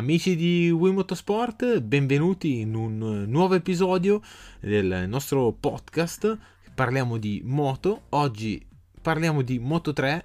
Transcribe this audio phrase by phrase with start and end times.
[0.00, 4.22] Amici di Wii Motorsport, benvenuti in un nuovo episodio
[4.58, 6.38] del nostro podcast.
[6.74, 8.04] Parliamo di moto.
[8.08, 8.66] Oggi
[9.02, 10.24] parliamo di Moto 3,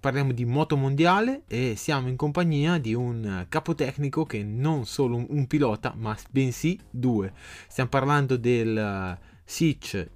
[0.00, 5.46] parliamo di moto mondiale e siamo in compagnia di un capotecnico che non solo un,
[5.46, 7.32] pilota, ma bensì due.
[7.68, 10.10] Stiamo parlando del SIC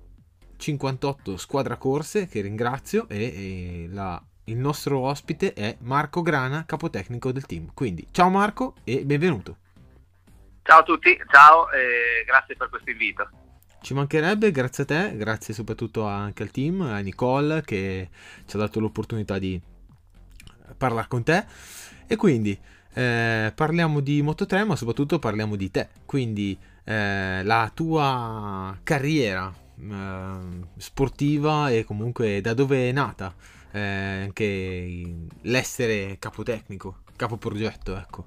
[0.57, 7.31] 58 Squadra Corse, che ringrazio, e, e la il nostro ospite è Marco Grana, capotecnico
[7.31, 7.71] del team.
[7.75, 9.57] Quindi ciao Marco e benvenuto.
[10.63, 13.29] Ciao a tutti, ciao e grazie per questo invito.
[13.81, 18.11] Ci mancherebbe, grazie a te, grazie soprattutto anche al team, a Nicole che
[18.47, 19.61] ci ha dato l'opportunità di
[20.77, 21.45] parlare con te.
[22.07, 22.59] E quindi
[22.95, 25.89] eh, parliamo di Moto3, ma soprattutto parliamo di te.
[26.07, 30.37] Quindi eh, la tua carriera eh,
[30.77, 33.35] sportiva e comunque da dove è nata
[33.73, 38.27] eh, anche l'essere capotecnico, capoprogetto, ecco?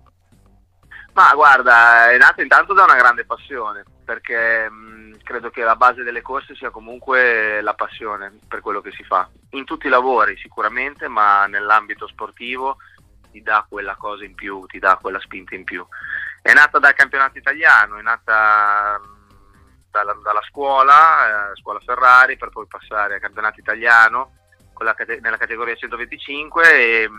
[1.13, 6.03] Ma guarda, è nato intanto da una grande passione, perché mh, credo che la base
[6.03, 9.29] delle corse sia comunque la passione per quello che si fa.
[9.51, 12.77] In tutti i lavori sicuramente, ma nell'ambito sportivo
[13.31, 15.85] ti dà quella cosa in più, ti dà quella spinta in più.
[16.41, 18.99] È nata dal campionato italiano, è nata
[19.89, 24.44] dalla, dalla scuola, eh, scuola Ferrari, per poi passare al campionato italiano
[24.93, 27.09] cate- nella categoria 125 e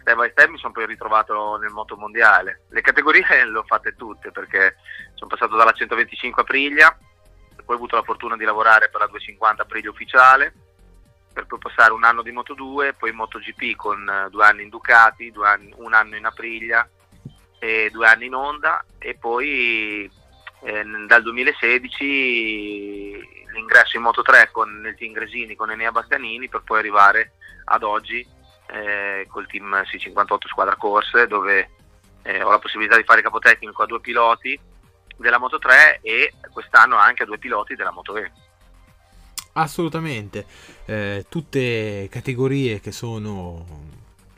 [0.00, 2.62] step by step mi sono poi ritrovato nel moto mondiale.
[2.70, 4.76] Le categorie le ho fatte tutte perché
[5.14, 6.44] sono passato dalla 125 a
[7.64, 10.54] poi ho avuto la fortuna di lavorare per la 250 Aprilia ufficiale,
[11.32, 14.68] per poi passare un anno di Moto 2, poi MotoGP con eh, due anni in
[14.68, 16.88] Ducati, anni, un anno in Aprilia
[17.58, 20.10] e due anni in Honda e poi
[20.62, 23.03] eh, dal 2016
[23.64, 27.32] l'ingresso in Moto 3 con il team Gresini, con Enea Bastianini per poi arrivare
[27.64, 28.26] ad oggi
[28.66, 31.70] eh, col team C58 Squadra Corse dove
[32.22, 34.58] eh, ho la possibilità di fare capotecnico a due piloti
[35.16, 38.30] della Moto 3 e quest'anno anche a due piloti della Moto E.
[39.54, 40.46] Assolutamente,
[40.84, 43.92] eh, tutte categorie che sono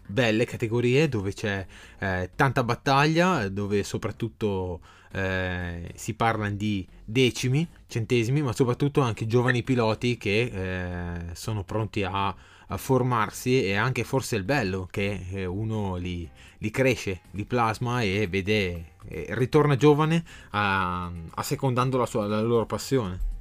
[0.07, 1.67] belle categorie dove c'è
[1.99, 4.81] eh, tanta battaglia, dove soprattutto
[5.17, 12.05] eh, si parla di decimi, centesimi, ma soprattutto anche giovani piloti che eh, sono pronti
[12.05, 16.29] a, a, formarsi e anche forse il bello che eh, uno li,
[16.59, 18.93] li cresce, li plasma e vede,
[19.29, 21.45] ritorna giovane a, a
[21.91, 23.35] la, sua, la loro passione.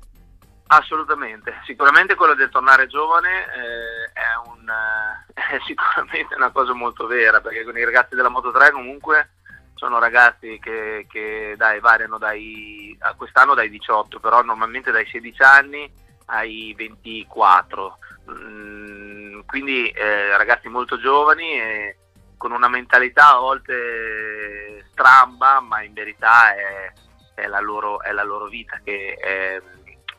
[0.68, 7.06] Assolutamente, sicuramente quello del tornare giovane eh, è, un, eh, è, sicuramente una cosa molto
[7.06, 9.30] vera perché con i ragazzi della Moto 3 comunque
[9.76, 15.92] sono ragazzi che, che dai, variano dai, quest'anno dai 18, però normalmente dai 16 anni
[16.28, 17.98] ai 24,
[18.32, 21.98] mm, quindi eh, ragazzi molto giovani e
[22.38, 26.92] con una mentalità a volte stramba, ma in verità è,
[27.36, 29.62] è, la, loro, è la, loro, vita che, è,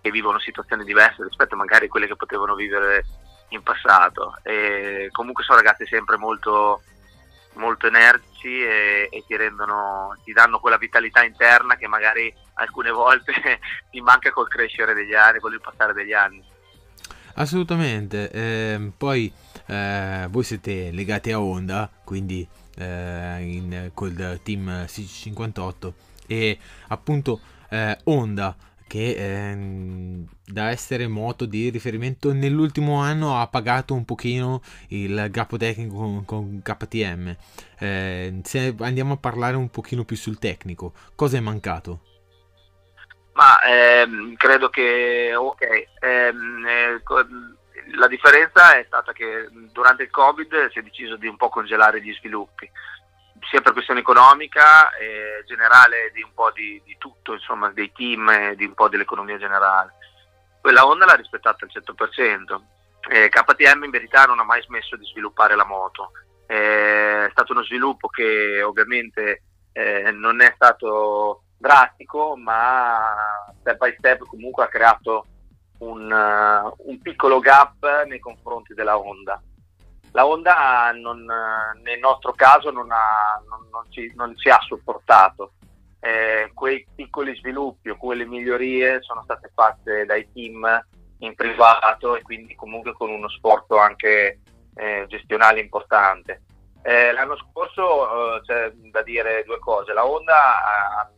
[0.01, 3.05] che, vivono situazioni diverse rispetto magari a quelle che potevano vivere
[3.49, 4.39] in passato.
[4.43, 6.83] E comunque sono ragazzi sempre molto
[7.57, 13.33] molto energici e, e ti, rendono, ti danno quella vitalità interna che magari alcune volte
[13.91, 16.43] ti manca col crescere degli anni, con il passare degli anni.
[17.35, 19.31] Assolutamente, eh, poi
[19.67, 22.47] eh, voi siete legati a Honda, quindi
[22.77, 25.93] eh, in, col team C58
[26.27, 28.57] e appunto eh, Honda
[28.87, 35.57] che ehm, da essere moto di riferimento nell'ultimo anno ha pagato un pochino il gap
[35.57, 37.37] tecnico con, con KTM.
[37.79, 42.01] Eh, se andiamo a parlare un pochino più sul tecnico, cosa è mancato?
[43.33, 45.63] Ma ehm, credo che ok,
[46.01, 47.03] ehm, eh,
[47.97, 52.01] la differenza è stata che durante il Covid si è deciso di un po' congelare
[52.01, 52.71] gli sviluppi
[53.51, 58.29] sia per questione economica, eh, generale di un po' di, di tutto, insomma, dei team
[58.29, 59.95] e di un po' dell'economia generale.
[60.61, 62.61] Quella Honda l'ha rispettata al 100%.
[63.09, 66.11] Eh, KTM in verità non ha mai smesso di sviluppare la moto.
[66.47, 73.95] Eh, è stato uno sviluppo che ovviamente eh, non è stato drastico, ma step by
[73.99, 75.27] step comunque ha creato
[75.79, 79.41] un, uh, un piccolo gap nei confronti della Honda
[80.17, 81.27] la Honda non,
[81.83, 83.39] nel nostro caso non, ha,
[83.71, 85.53] non, ci, non ci, ha supportato.
[86.01, 90.87] Eh, quei piccoli sviluppi o quelle migliorie sono state fatte dai team
[91.19, 94.41] in privato e quindi comunque con uno sforzo anche
[94.75, 96.43] eh, gestionale importante.
[96.83, 101.11] Eh, l'anno scorso eh, c'è da dire due cose, la Honda ha,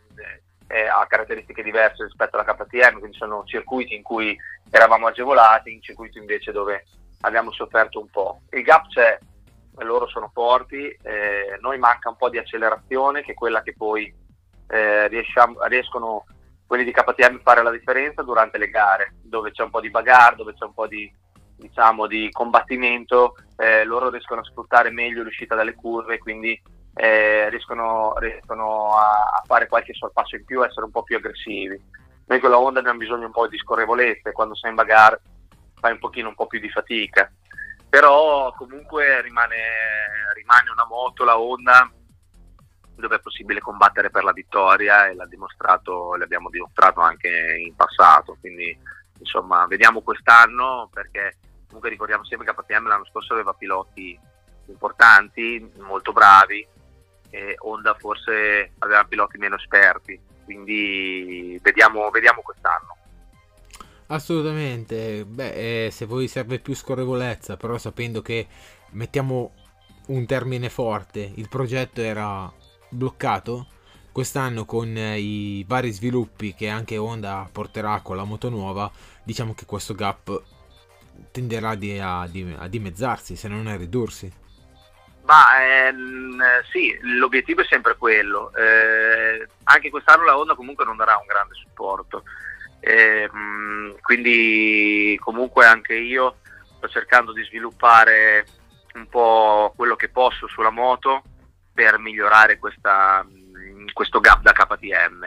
[0.67, 4.37] eh, ha, caratteristiche diverse rispetto alla KTM, quindi sono circuiti in cui
[4.71, 6.85] eravamo agevolati, in circuiti invece dove
[7.21, 8.41] abbiamo sofferto un po'.
[8.51, 9.19] Il gap c'è,
[9.79, 14.13] loro sono forti, eh, noi manca un po' di accelerazione che è quella che poi
[14.69, 16.25] eh, riesciamo, riescono
[16.67, 19.91] quelli di KTM a fare la differenza durante le gare, dove c'è un po' di
[19.91, 21.11] bagarre, dove c'è un po' di,
[21.57, 26.61] diciamo, di combattimento, eh, loro riescono a sfruttare meglio l'uscita dalle curve, quindi
[26.95, 31.81] eh, riescono, riescono a, a, fare qualche sorpasso in più, essere un po' più aggressivi.
[32.27, 35.21] Noi con la Honda abbiamo bisogno un po' di scorrevolezza quando sei in bagarre
[35.79, 37.31] fai un pochino un po' più di fatica.
[37.89, 39.57] Però comunque rimane,
[40.35, 41.91] rimane una moto, la Honda,
[42.95, 48.37] dove è possibile combattere per la vittoria e l'abbiamo dimostrato anche in passato.
[48.41, 48.77] Quindi
[49.21, 54.19] insomma vediamo quest'anno perché comunque ricordiamo sempre che KTM l'anno scorso aveva piloti
[54.67, 56.67] importanti, molto bravi
[57.31, 62.97] e Honda forse aveva piloti meno esperti, quindi vediamo, vediamo quest'anno.
[64.11, 68.47] Assolutamente, beh, eh, se voi serve più scorrevolezza, però sapendo che
[68.93, 69.53] mettiamo
[70.07, 72.51] un termine forte, il progetto era
[72.89, 73.67] bloccato,
[74.11, 78.91] quest'anno con eh, i vari sviluppi che anche Honda porterà con la moto nuova,
[79.23, 80.43] diciamo che questo gap
[81.31, 84.33] tenderà di, a, di, a dimezzarsi, se non a ridursi.
[85.25, 86.41] Ma ehm,
[86.73, 88.51] sì, l'obiettivo è sempre quello.
[88.55, 92.23] Eh, anche quest'anno la Honda comunque non darà un grande supporto.
[92.81, 93.29] Eh,
[94.01, 96.39] quindi comunque anche io
[96.77, 98.47] sto cercando di sviluppare
[98.95, 101.23] un po' quello che posso sulla moto
[101.73, 103.25] per migliorare questa,
[103.93, 105.25] questo gap da KTM.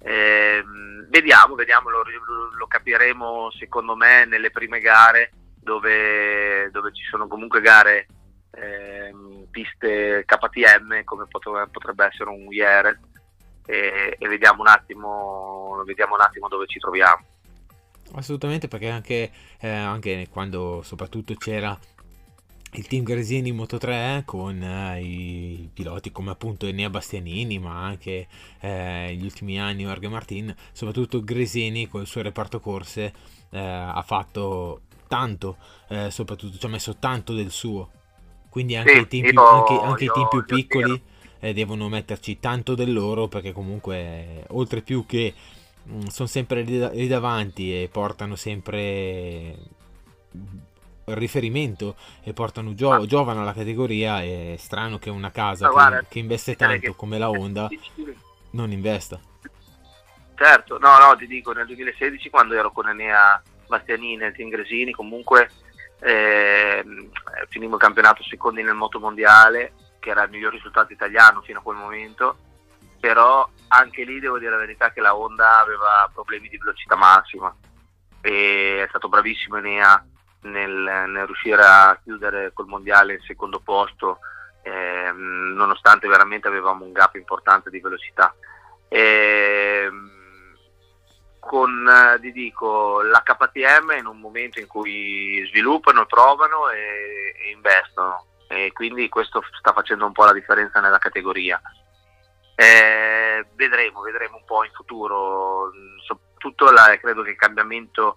[0.00, 0.64] Eh,
[1.08, 2.02] vediamo, vediamo lo,
[2.56, 8.06] lo, capiremo secondo me nelle prime gare dove, dove ci sono comunque gare
[8.52, 9.12] eh,
[9.50, 12.98] piste KTM come potrebbe essere un Jerez
[13.68, 17.22] e, e vediamo, un attimo, vediamo un attimo dove ci troviamo.
[18.14, 19.30] Assolutamente perché anche,
[19.60, 21.78] eh, anche quando soprattutto c'era
[22.72, 28.26] il team Gresini Moto 3 con eh, i piloti come appunto Enea Bastianini ma anche
[28.60, 33.12] eh, gli ultimi anni Jorge Martin soprattutto Gresini con il suo reparto corse
[33.50, 35.56] eh, ha fatto tanto
[35.88, 37.90] eh, soprattutto ci ha messo tanto del suo
[38.50, 41.02] quindi anche, sì, i, team più, anche, anche io, i team più piccoli
[41.40, 45.32] eh, devono metterci tanto del loro perché comunque oltre più che
[45.82, 49.54] mh, mm, sono sempre lì, davanti e portano sempre
[51.06, 56.18] riferimento e portano gio- giovane alla categoria è strano che una casa che, guarda, che,
[56.18, 56.94] investe tanto che...
[56.94, 57.68] come la Honda
[58.50, 59.18] non investa.
[60.34, 65.50] Certo no no ti dico nel 2016 quando ero con Enea Bastianini e Tingresini comunque
[66.00, 66.84] eh,
[67.48, 71.62] finimmo il campionato secondi nel moto mondiale che era il miglior risultato italiano fino a
[71.62, 72.36] quel momento
[73.00, 77.54] però anche lì devo dire la verità che la Honda aveva problemi di velocità massima
[78.20, 80.04] e è stato bravissimo Enea
[80.42, 84.18] nel, nel riuscire a chiudere col mondiale il secondo posto
[84.62, 88.34] ehm, nonostante veramente avevamo un gap importante di velocità.
[88.88, 90.16] Ehm,
[91.38, 98.24] con ti dico, la KTM in un momento in cui sviluppano, trovano e, e investono
[98.48, 101.60] e quindi questo sta facendo un po' la differenza nella categoria.
[102.54, 105.70] Eh, vedremo, vedremo un po' in futuro,
[106.04, 108.16] soprattutto la, credo che il cambiamento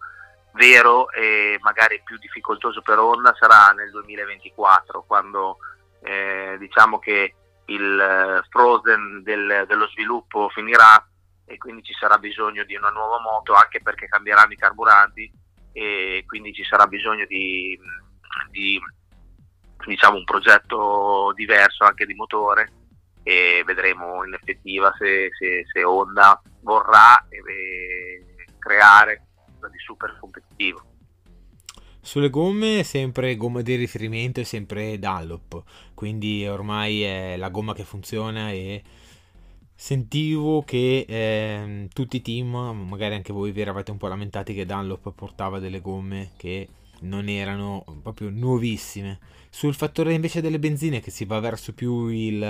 [0.53, 5.57] vero e magari più difficoltoso per Honda sarà nel 2024 quando
[6.01, 7.35] eh, diciamo che
[7.65, 11.05] il eh, frozen del, dello sviluppo finirà
[11.45, 15.31] e quindi ci sarà bisogno di una nuova moto anche perché cambieranno i carburanti
[15.73, 17.79] e quindi ci sarà bisogno di,
[18.49, 18.79] di
[19.89, 22.71] diciamo un progetto diverso anche di motore
[23.23, 29.25] e vedremo in effettiva se, se, se Honda vorrà eh, creare
[29.71, 30.83] di super competitivo.
[32.03, 37.83] Sulle gomme sempre gomma di riferimento è sempre Dunlop, quindi ormai è la gomma che
[37.83, 38.81] funziona e
[39.75, 42.49] sentivo che eh, tutti i team,
[42.87, 46.67] magari anche voi vi eravate un po' lamentati che Dunlop portava delle gomme che
[47.01, 49.19] non erano proprio nuovissime.
[49.53, 52.41] Sul fattore invece delle benzine che si va verso più il,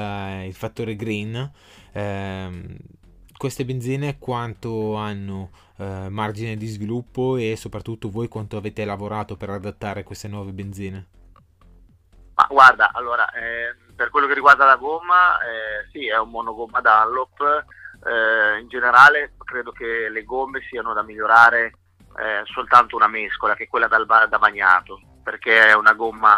[0.46, 1.51] il fattore green,
[1.93, 2.77] ehm,
[3.36, 9.50] queste benzine quanto hanno eh, margine di sviluppo e soprattutto voi quanto avete lavorato per
[9.50, 11.08] adattare queste nuove benzine?
[12.36, 16.81] Ma guarda, allora, eh, per quello che riguarda la gomma, eh, sì, è un monogomma
[16.81, 17.65] Dunlop.
[18.03, 21.74] Eh, in generale credo che le gomme siano da migliorare
[22.20, 26.38] eh, soltanto una mescola, che è quella dal, da bagnato, perché è una gomma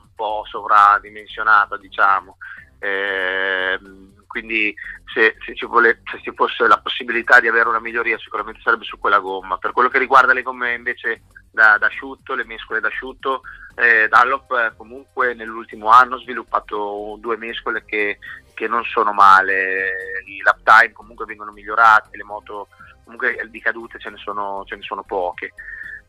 [0.00, 2.36] un po' sovradimensionata, diciamo.
[2.78, 3.78] Eh,
[4.26, 4.74] quindi
[5.12, 8.84] se, se, ci vuole, se, ci fosse la possibilità di avere una miglioria sicuramente sarebbe
[8.84, 9.58] su quella gomma.
[9.58, 13.42] Per quello che riguarda le gomme invece da, d'asciutto, le mescole d'asciutto.
[13.74, 18.18] Eh, Dunlop comunque nell'ultimo anno ha sviluppato due mescole che,
[18.54, 22.68] che non sono male, i lap time comunque vengono migliorati, le moto
[23.02, 25.52] comunque di cadute ce ne sono, ce ne sono poche.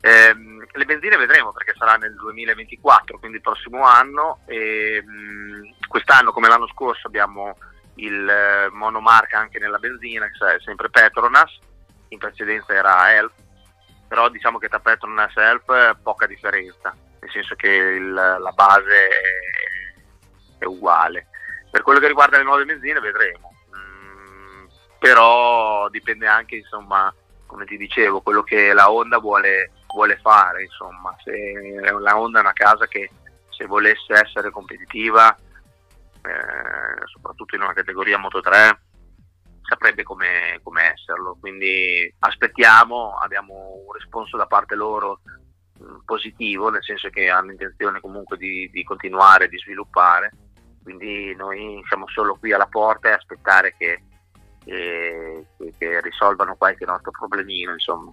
[0.01, 0.35] Eh,
[0.73, 4.39] le benzine vedremo perché sarà nel 2024, quindi il prossimo anno.
[4.47, 7.55] E, mh, quest'anno, come l'anno scorso, abbiamo
[7.95, 11.57] il eh, monomarca anche nella benzina, che è sempre Petronas,
[12.09, 13.33] in precedenza era Help,
[14.07, 19.07] però diciamo che tra Petronas e Help poca differenza, nel senso che il, la base
[20.57, 21.27] è, è, uguale.
[21.69, 24.65] Per quello che riguarda le nuove benzine vedremo, mm,
[24.99, 27.13] però dipende anche, insomma,
[27.45, 32.41] come ti dicevo, quello che la Honda vuole, vuole fare, insomma, se la Honda è
[32.41, 33.09] una casa che
[33.49, 35.35] se volesse essere competitiva
[36.23, 38.81] eh, soprattutto in una categoria Moto 3,
[39.61, 41.37] saprebbe come, come esserlo.
[41.39, 45.21] Quindi aspettiamo, abbiamo un risponso da parte loro
[45.81, 50.31] mm, positivo, nel senso che hanno intenzione comunque di, di continuare, di sviluppare.
[50.83, 54.03] Quindi noi siamo solo qui alla porta e aspettare che,
[54.63, 55.45] che,
[55.77, 58.11] che risolvano qualche nostro problemino, insomma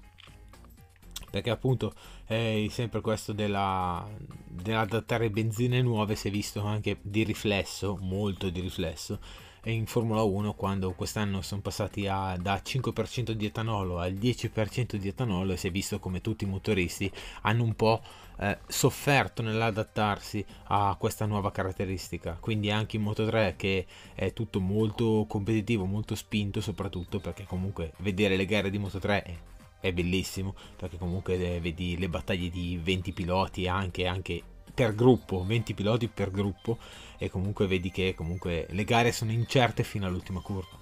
[1.31, 1.95] perché appunto
[2.25, 4.07] è sempre questo della,
[4.47, 9.19] dell'adattare benzine nuove si è visto anche di riflesso, molto di riflesso,
[9.63, 14.97] e in Formula 1 quando quest'anno sono passati a, da 5% di etanolo al 10%
[14.97, 17.11] di etanolo si è visto come tutti i motoristi
[17.43, 18.01] hanno un po'
[18.39, 22.39] eh, sofferto nell'adattarsi a questa nuova caratteristica.
[22.41, 27.93] Quindi anche in Moto 3 che è tutto molto competitivo molto spinto soprattutto perché comunque
[27.99, 32.81] vedere le gare di Moto 3 è bellissimo perché comunque eh, vedi le battaglie di
[32.83, 34.43] 20 piloti anche, anche
[34.75, 36.79] per gruppo 20 piloti per gruppo
[37.19, 40.77] e comunque vedi che comunque le gare sono incerte fino all'ultima curva.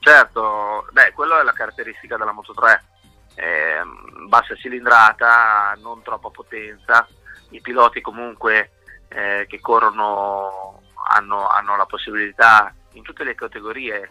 [0.00, 2.94] Certo beh quello è la caratteristica della Moto 3
[3.36, 3.82] eh,
[4.28, 7.06] bassa cilindrata non troppa potenza.
[7.50, 8.72] I piloti comunque
[9.08, 14.10] eh, che corrono hanno, hanno la possibilità in tutte le categorie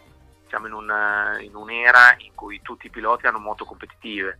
[0.56, 4.38] siamo in, una, in un'era in cui tutti i piloti hanno moto competitive,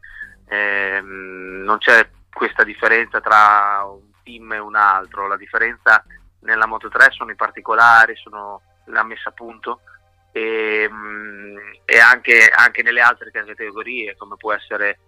[0.48, 6.02] eh, non c'è questa differenza tra un team e un altro, la differenza
[6.40, 9.80] nella Moto 3 sono i particolari, sono la messa a punto.
[10.32, 14.98] E, mm, e anche, anche, nelle altre categorie come può essere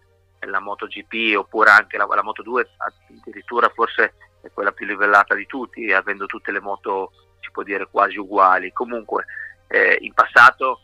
[0.40, 5.44] la MotoGP oppure anche la, la Moto 2 addirittura forse è quella più livellata di
[5.46, 8.72] tutti avendo tutte le moto si può dire quasi uguali.
[8.72, 9.26] Comunque
[9.68, 10.80] eh, in passato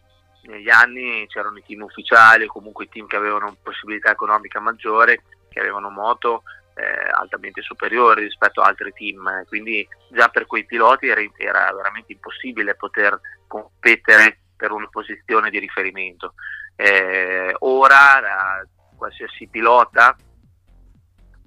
[0.46, 5.22] negli anni c'erano i team ufficiali o comunque i team che avevano possibilità economica maggiore,
[5.48, 6.42] che avevano moto
[6.74, 12.12] eh, altamente superiori rispetto a altri team, quindi già per quei piloti era, era veramente
[12.12, 16.34] impossibile poter competere per una posizione di riferimento.
[16.76, 20.16] Eh, ora eh, qualsiasi pilota,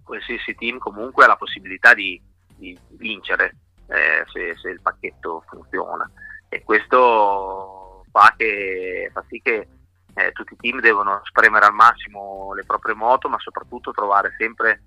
[0.04, 2.22] qualsiasi team comunque ha la possibilità di,
[2.56, 3.58] di vincere
[3.90, 6.10] eh, se, se il pacchetto funziona
[6.50, 7.77] e questo
[8.18, 9.68] fa, che, fa sì che
[10.16, 14.82] eh, tutti i team devono spremere al massimo le proprie moto, ma soprattutto trovare sempre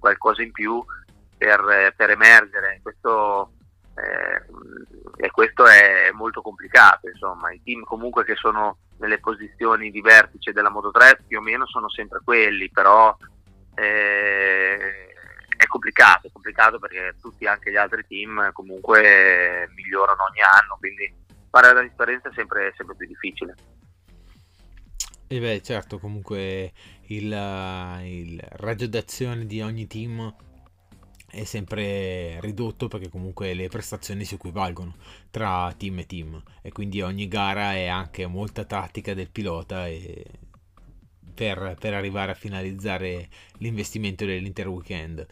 [0.00, 0.84] qualcosa in più
[1.36, 2.80] per, per emergere.
[2.82, 3.52] Questo,
[3.94, 7.08] eh, e questo è molto complicato.
[7.08, 7.52] Insomma.
[7.52, 11.64] I team comunque che sono nelle posizioni di vertice della Moto 3 più o meno
[11.66, 13.16] sono sempre quelli, però
[13.76, 15.14] eh,
[15.56, 21.26] è complicato, è complicato perché tutti anche gli altri team comunque migliorano ogni anno, quindi
[21.50, 23.54] fare la differenza è sempre, sempre più difficile.
[25.30, 26.72] E beh, certo, comunque
[27.08, 27.24] il,
[28.04, 30.34] il raggio d'azione di ogni team
[31.30, 34.96] è sempre ridotto perché comunque le prestazioni si equivalgono
[35.30, 39.84] tra team e team e quindi ogni gara è anche molta tattica del pilota
[41.34, 43.28] per, per, arrivare a finalizzare
[43.58, 45.26] l'investimento dell'intero weekend.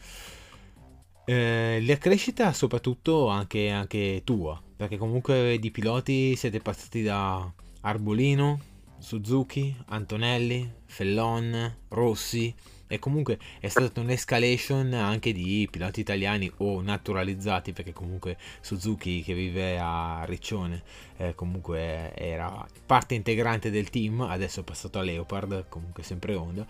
[1.25, 8.59] Eh, la crescita soprattutto anche, anche tua perché comunque di piloti siete passati da Arbolino,
[8.99, 12.53] Suzuki, Antonelli, Fellon, Rossi.
[12.89, 19.33] E comunque è stata un'escalation anche di piloti italiani o naturalizzati perché comunque Suzuki che
[19.33, 20.83] vive a Riccione
[21.17, 24.21] eh, comunque era parte integrante del team.
[24.21, 26.65] Adesso è passato a Leopard comunque sempre Honda.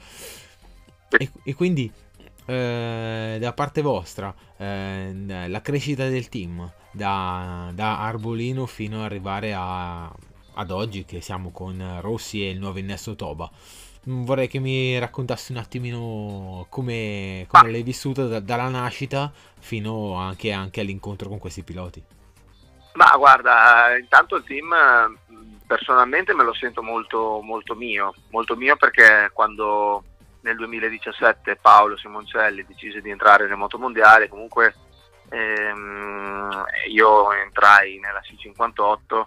[1.09, 1.91] E, e quindi
[2.47, 5.13] eh, da parte vostra eh,
[5.47, 11.51] la crescita del team da, da Arbolino fino ad arrivare a, ad oggi che siamo
[11.51, 13.49] con Rossi e il nuovo innesto Toba.
[14.09, 20.15] Mm, vorrei che mi raccontassi un attimino come, come l'hai vissuta da, dalla nascita fino
[20.15, 22.01] anche, anche all'incontro con questi piloti.
[22.93, 24.73] Ma guarda, intanto il team
[25.67, 30.03] personalmente me lo sento molto, molto mio, molto mio perché quando
[30.47, 34.73] nel 2017 Paolo Simoncelli decise di entrare nel motomondiale, comunque
[35.29, 39.25] ehm, io entrai nella C58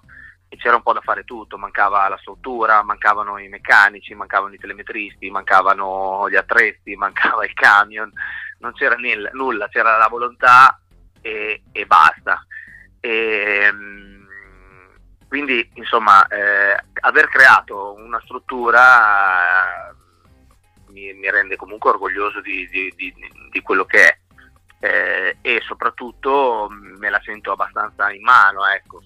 [0.49, 4.59] e c'era un po' da fare tutto, mancava la struttura, mancavano i meccanici, mancavano i
[4.59, 8.11] telemetristi, mancavano gli attrezzi, mancava il camion,
[8.59, 10.81] non c'era nel, nulla, c'era la volontà
[11.21, 12.47] e, e basta.
[12.99, 14.27] E, ehm,
[15.29, 19.95] quindi insomma eh, aver creato una struttura
[20.91, 23.15] mi, mi, rende comunque orgoglioso di, di, di,
[23.51, 24.19] di quello che è
[24.81, 29.03] eh, e soprattutto me la sento abbastanza in mano ecco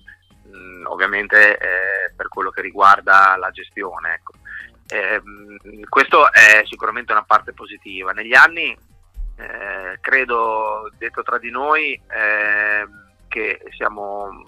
[0.55, 4.15] mh, ovviamente eh, per quello che riguarda la gestione.
[4.15, 4.33] Ecco.
[4.87, 5.23] Eh,
[5.89, 8.13] questo è sicuramente una parte positiva.
[8.13, 8.77] Negli anni,
[9.37, 14.43] eh, credo, detto tra di noi, ehm, che siamo,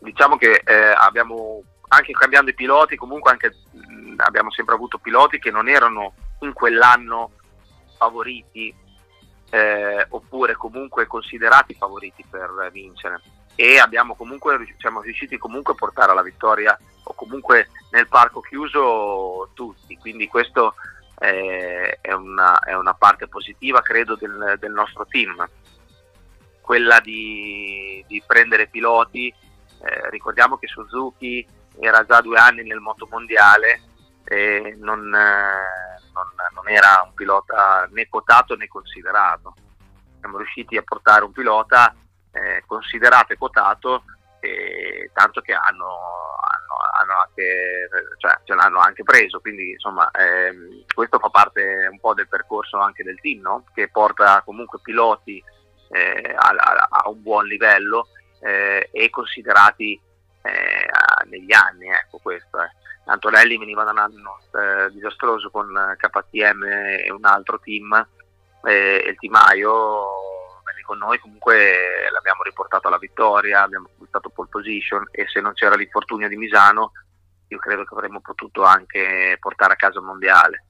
[0.00, 5.38] diciamo che eh, abbiamo, anche cambiando i piloti, comunque anche, mh, abbiamo sempre avuto piloti
[5.38, 7.32] che non erano in quell'anno
[7.96, 8.74] favoriti
[9.50, 13.20] eh, oppure comunque considerati favoriti per vincere.
[13.54, 19.50] E abbiamo comunque, siamo riusciti comunque a portare alla vittoria o comunque nel parco chiuso
[19.54, 20.74] tutti, quindi questo
[21.16, 25.44] è, è, una, è una, parte positiva credo del, del nostro team,
[26.60, 31.44] quella di, di prendere piloti, eh, ricordiamo che Suzuki
[31.80, 33.80] era già due anni nel moto mondiale
[34.24, 39.54] e non, eh, non, non era un pilota né quotato né considerato,
[40.18, 41.94] siamo riusciti a portare un pilota
[42.32, 44.04] eh, considerato e quotato,
[44.40, 50.84] eh, tanto che hanno, hanno, hanno, anche, cioè, ce l'hanno anche preso, quindi insomma ehm,
[50.94, 53.64] questo fa parte un po' del percorso anche del team, no?
[53.74, 55.42] che porta comunque piloti
[55.90, 58.08] eh, a, a, a, un buon livello
[58.40, 60.00] eh, e considerati
[60.42, 60.88] eh,
[61.28, 62.62] negli anni, ecco questo.
[62.62, 62.70] Eh.
[63.08, 68.06] Antonelli veniva da un anno eh, disastroso con KTM e un altro team,
[68.62, 70.26] e il Timaio
[70.88, 75.74] con noi comunque l'abbiamo riportato alla vittoria, abbiamo conquistato pole position e se non c'era
[75.74, 76.92] l'infortunio di Misano
[77.48, 80.64] io credo che avremmo potuto anche portare a casa il mondiale.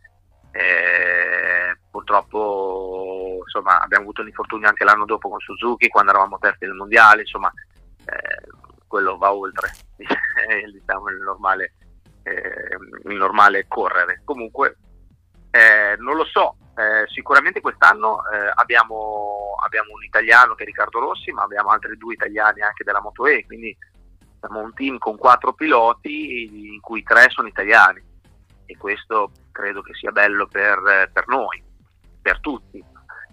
[0.51, 6.74] Eh, purtroppo insomma, abbiamo avuto l'infortunio anche l'anno dopo con Suzuki quando eravamo terzi nel
[6.74, 7.53] mondiale, insomma
[8.07, 8.46] eh,
[8.87, 11.88] quello va oltre diciamo, il, normale, eh,
[13.05, 14.23] il normale correre.
[14.25, 14.77] Comunque
[15.51, 21.01] eh, non lo so, eh, sicuramente quest'anno eh, abbiamo, abbiamo, un italiano che è Riccardo
[21.01, 23.77] Rossi, ma abbiamo altri due italiani anche della Moto E, quindi
[24.38, 28.01] siamo un team con quattro piloti in cui tre sono italiani
[28.67, 31.62] e questo credo che sia bello per, per noi,
[32.23, 32.85] per tutti.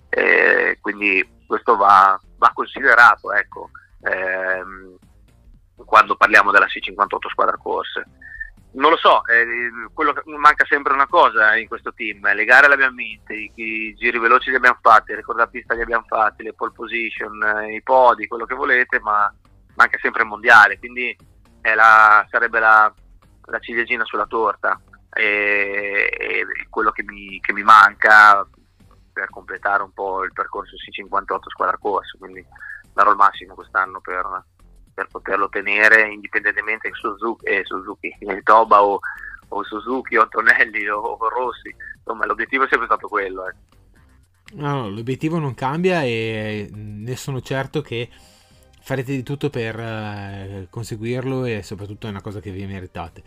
[0.09, 3.69] Eh, quindi questo va, va considerato ecco,
[4.01, 4.95] ehm,
[5.75, 8.05] quando parliamo della C58 squadra corse
[8.75, 9.45] non lo so, eh,
[9.93, 13.95] quello, manca sempre una cosa in questo team, le gare le abbiamo vinte, i, i
[13.95, 17.81] giri veloci li abbiamo fatti, le pista li abbiamo fatti, le pole position, eh, i
[17.81, 19.33] podi, quello che volete, ma
[19.75, 21.15] manca sempre il mondiale, quindi
[21.61, 22.93] la, sarebbe la,
[23.45, 24.79] la, ciliegina sulla torta
[25.11, 28.45] e, e quello che mi, che mi, manca
[29.11, 32.45] per completare un po' il percorso C58 squadra corsa, quindi
[32.93, 34.43] darò il massimo quest'anno per
[34.95, 38.99] per poterlo tenere indipendentemente Suzuki, eh, Suzuki Toba o,
[39.49, 43.47] o, Suzuki o Antonelli o, o, Rossi, insomma l'obiettivo è sempre stato quello.
[43.47, 43.53] Eh.
[44.53, 48.09] No, l'obiettivo non cambia e ne sono certo che
[48.79, 53.21] farete di tutto per eh, conseguirlo e soprattutto è una cosa che vi meritate.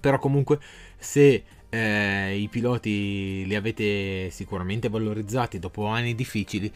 [0.00, 0.60] Però comunque
[0.96, 6.72] se eh, i piloti li avete sicuramente valorizzati dopo anni difficili,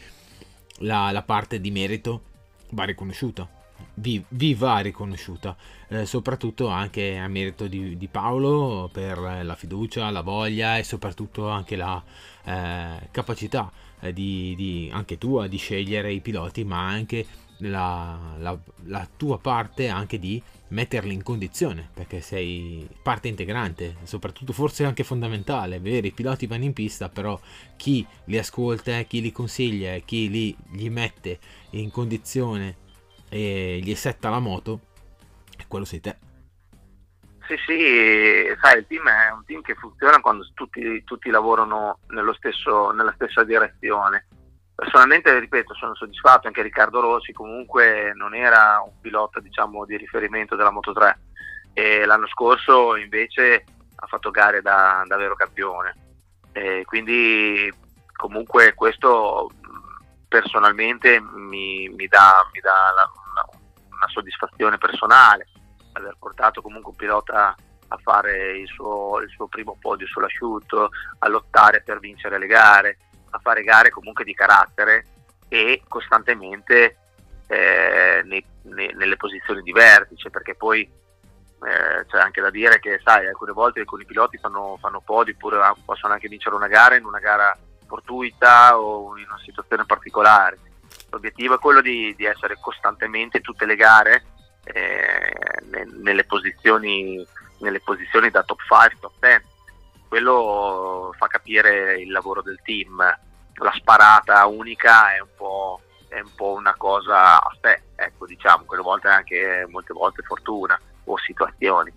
[0.79, 2.23] la, la parte di merito
[2.71, 3.59] va riconosciuta
[3.95, 5.55] vi, vi va riconosciuta,
[5.89, 11.49] eh, soprattutto anche a merito di, di, Paolo per la fiducia, la voglia e soprattutto
[11.49, 12.01] anche la
[12.43, 17.25] eh, capacità eh, di, di, anche tua di scegliere i piloti, ma anche
[17.61, 24.53] la, la, la, tua parte anche di metterli in condizione perché sei parte integrante soprattutto
[24.53, 25.79] forse anche fondamentale.
[25.79, 27.39] Vero i piloti vanno in pista però
[27.75, 31.39] chi li ascolta chi li consiglia chi li, gli mette
[31.71, 32.77] in condizione
[33.31, 34.81] e gli setta la moto
[35.57, 36.17] e quello sei te.
[37.47, 41.99] Sì, sì, sai, il team è un team che funziona quando tutti, tutti lavorano
[42.35, 44.27] stesso, nella stessa direzione.
[44.75, 50.55] Personalmente, ripeto, sono soddisfatto, anche Riccardo Rossi comunque non era un pilota diciamo, di riferimento
[50.55, 51.19] della Moto 3
[51.73, 53.63] e l'anno scorso invece
[53.95, 55.95] ha fatto gare da, da vero campione.
[56.51, 57.71] E quindi
[58.13, 59.49] comunque questo
[60.27, 63.11] personalmente mi, mi dà, mi dà la,
[64.01, 65.47] una, soddisfazione personale
[65.93, 67.55] aver portato comunque un pilota
[67.87, 72.97] a fare il suo, il suo primo podio sull'asciutto, a lottare per vincere le gare,
[73.31, 75.05] a fare gare comunque di carattere
[75.49, 76.97] e costantemente
[77.47, 83.01] eh, nei, nei, nelle posizioni di vertice, perché poi eh, c'è anche da dire che
[83.03, 87.03] sai, alcune volte alcuni piloti fanno, fanno podi oppure possono anche vincere una gara in
[87.03, 90.70] una gara fortuita o in una situazione particolare.
[91.11, 94.23] L'obiettivo è quello di, di essere costantemente in tutte le gare
[94.63, 95.33] eh,
[96.01, 97.25] nelle, posizioni,
[97.59, 99.45] nelle posizioni da top 5, top 10.
[100.07, 102.97] Quello fa capire il lavoro del team.
[102.97, 108.63] La sparata unica è un po', è un po una cosa a sé, ecco, diciamo,
[108.63, 111.91] quelle volte anche molte volte fortuna o situazioni.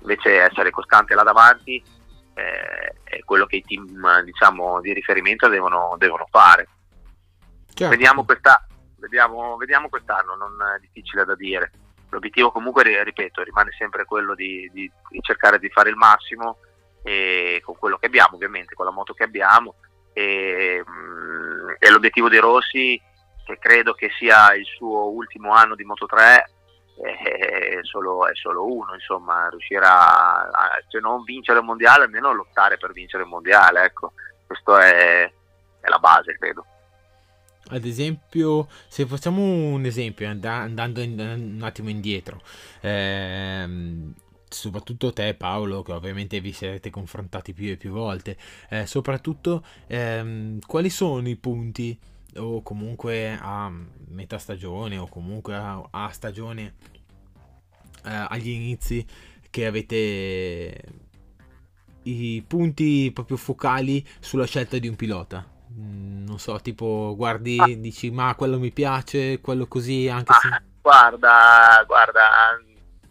[0.00, 1.82] Invece essere costante là davanti
[2.34, 6.68] eh, è quello che i team diciamo, di riferimento devono, devono fare.
[7.74, 7.88] Certo.
[7.88, 8.66] Vediamo, questa,
[8.98, 11.72] vediamo, vediamo, quest'anno, non è difficile da dire.
[12.10, 16.58] L'obiettivo comunque, ripeto, rimane sempre quello di, di, di cercare di fare il massimo
[17.62, 19.76] con quello che abbiamo, ovviamente, con la moto che abbiamo.
[20.12, 23.00] E, mh, mm, e l'obiettivo dei Rossi,
[23.44, 26.50] che credo che sia il suo ultimo anno di Moto 3,
[27.02, 32.32] è solo, è solo uno, insomma, riuscire a, a, se non vincere il mondiale, almeno
[32.32, 34.12] lottare per vincere il mondiale, ecco,
[34.46, 35.24] questo è,
[35.80, 36.66] è la base, credo.
[37.68, 42.42] Ad esempio, se facciamo un esempio, andando in, un attimo indietro,
[42.80, 44.12] ehm,
[44.48, 48.36] soprattutto te Paolo, che ovviamente vi siete confrontati più e più volte,
[48.68, 51.98] eh, soprattutto ehm, quali sono i punti
[52.36, 53.70] o comunque a
[54.08, 56.74] metà stagione o comunque a, a stagione
[58.04, 59.04] eh, agli inizi
[59.50, 60.82] che avete
[62.04, 67.66] i punti proprio focali sulla scelta di un pilota non so tipo guardi ah.
[67.66, 72.20] dici ma quello mi piace quello così anche ah, se guarda guarda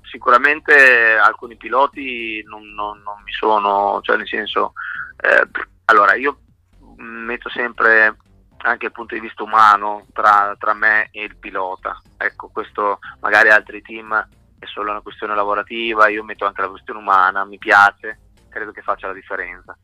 [0.01, 4.73] sicuramente alcuni piloti non, non, non mi sono cioè nel senso
[5.17, 5.47] eh,
[5.85, 6.39] allora io
[6.97, 8.15] metto sempre
[8.63, 11.99] anche il punto di vista umano tra, tra, me e il pilota.
[12.17, 14.27] Ecco, questo magari altri team
[14.59, 18.19] è solo una questione lavorativa, io metto anche la questione umana, mi piace,
[18.49, 19.75] credo che faccia la differenza.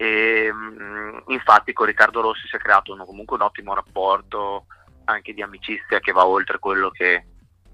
[0.00, 4.64] E, mm, infatti con Riccardo Rossi si è creato uno, comunque un ottimo rapporto
[5.04, 7.26] anche di amicizia che va oltre quello che,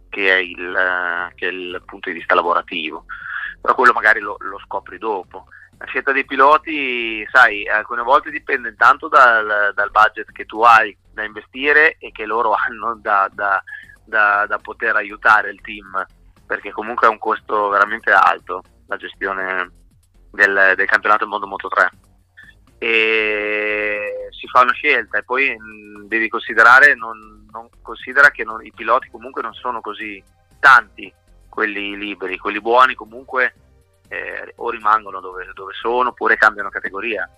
[0.09, 3.05] che, è, il, che è, il, punto di vista lavorativo.
[3.61, 5.47] Però quello magari lo, lo scopri dopo
[5.79, 10.97] la scelta dei piloti, sai, alcune volte dipende tanto dal, dal, budget che tu hai
[11.13, 13.63] da investire e che loro hanno da, da,
[14.05, 16.05] da, da, poter aiutare il team,
[16.45, 19.71] perché comunque è un costo veramente alto la gestione
[20.33, 21.91] del, del campionato Mondo Moto 3.
[22.79, 28.65] E si fa una scelta e poi mh, devi considerare, non, non considera che non,
[28.65, 30.23] i piloti comunque non sono così
[30.61, 31.13] tanti
[31.49, 33.55] quelli liberi, quelli buoni comunque
[34.09, 37.29] eh, o rimangono dove, dove, sono oppure cambiano categoria.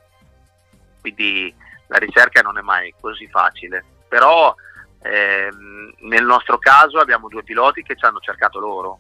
[1.01, 1.55] Quindi
[1.87, 3.85] la ricerca non è mai così facile.
[4.09, 4.55] Però
[5.03, 8.98] ehm, nel nostro caso abbiamo due piloti che ci hanno cercato loro.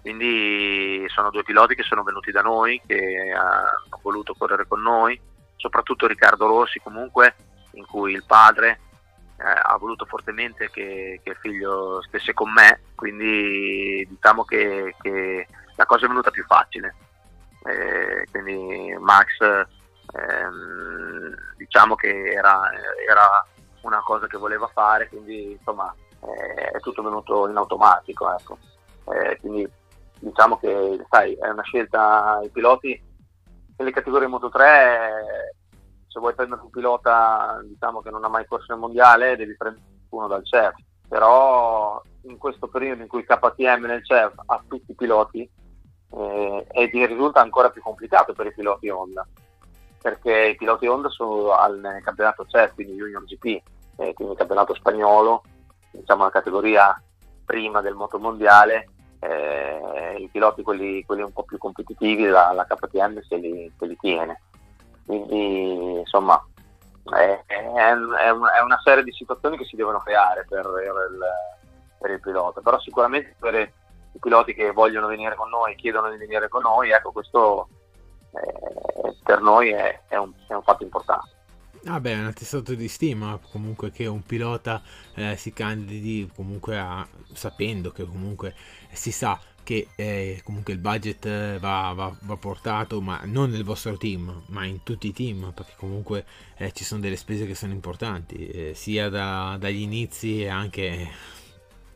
[0.00, 5.20] Quindi sono due piloti che sono venuti da noi, che hanno voluto correre con noi,
[5.58, 7.34] soprattutto Riccardo Rossi comunque,
[7.72, 8.80] in cui il padre
[9.36, 15.46] eh, ha voluto fortemente che, che, il figlio stesse con me, quindi diciamo che, che
[15.76, 16.94] la cosa è venuta più facile
[17.64, 22.70] eh, quindi Max ehm, diciamo che era,
[23.08, 23.46] era,
[23.80, 28.30] una cosa che voleva fare, quindi insomma eh, è tutto venuto in automatico.
[28.32, 28.58] Ecco.
[29.04, 29.70] Eh, quindi
[30.18, 33.00] diciamo che sai, è una scelta i piloti
[33.78, 35.54] nelle categorie Moto 3
[36.06, 39.84] se vuoi prendere un pilota diciamo, che non ha mai corso nel mondiale devi prendere
[40.10, 40.74] uno dal CEF
[41.08, 45.48] però in questo periodo in cui KTM nel CEF ha tutti i piloti
[46.10, 49.26] eh, e risulta ancora più complicato per i piloti Honda.
[50.00, 53.62] Perché i piloti Honda sono al campionato CEF, quindi Junior GP,
[53.96, 55.42] eh, quindi campionato spagnolo,
[55.90, 57.02] diciamo la categoria
[57.44, 58.88] prima del moto mondiale,
[59.20, 63.86] eh, i piloti quelli, quelli, un po' più competitivi la, la KTM se li, se
[63.86, 64.40] li, tiene.
[65.04, 66.42] Quindi insomma
[67.12, 71.18] è, è, è, una serie di situazioni che si devono creare per, il,
[71.98, 76.16] per il pilota, però sicuramente per, i piloti che vogliono venire con noi, chiedono di
[76.16, 77.68] venire con noi, ecco questo
[78.32, 81.30] eh, per noi è, è, un, è, un, fatto importante.
[81.90, 84.82] Ah beh, è un attestato di stima comunque che un pilota
[85.14, 88.54] eh, si candidi comunque a, sapendo che comunque
[88.92, 93.64] si sa che eh, comunque il budget eh, va, va, va, portato, ma non nel
[93.64, 96.26] vostro team, ma in tutti i team, perché comunque
[96.58, 101.08] eh, ci sono delle spese che sono importanti, eh, sia da, dagli inizi e anche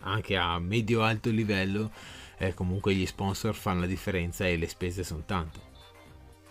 [0.01, 1.91] anche a medio-alto livello,
[2.39, 5.72] eh, comunque gli sponsor fanno la differenza e le spese sono tante.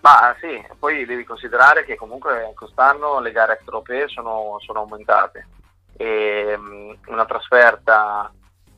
[0.02, 5.48] Ma sì, poi devi considerare che comunque quest'anno le gare extraeuropee sono, sono aumentate.
[5.96, 8.32] E um, una trasferta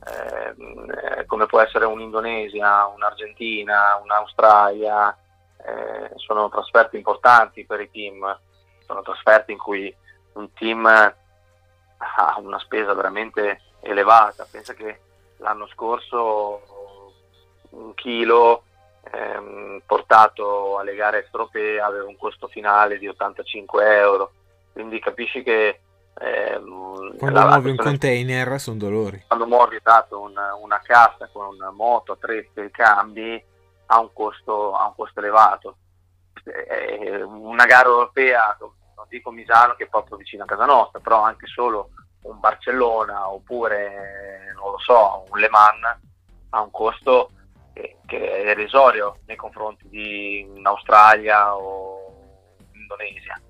[0.06, 5.16] eh, come può essere un'Indonesia, un'Argentina, un'Australia,
[5.64, 8.38] eh, sono trasferte importanti per i team,
[8.86, 9.94] sono trasferte in cui
[10.34, 15.00] un team ha una spesa veramente elevata, pensa che
[15.38, 16.62] l'anno scorso
[17.70, 18.64] un chilo
[19.12, 24.32] ehm, portato alle gare europee aveva un costo finale di 85 euro,
[24.72, 25.80] quindi capisci che
[26.18, 29.24] ehm, quando muovi un container sono dolori.
[29.26, 33.42] Quando muovi esatto, una, una cassa con moto, attrezzi e cambi
[33.86, 35.76] ha un costo, ha un costo elevato.
[36.44, 41.22] Eh, una gara europea, non dico Misano che è proprio vicino a casa nostra, però
[41.22, 41.90] anche solo
[42.22, 45.98] un Barcellona oppure non lo so, un Le Mans
[46.50, 47.30] ha un costo
[48.06, 52.12] che, è irrisorio nei confronti di un'Australia o
[52.72, 53.40] Indonesia.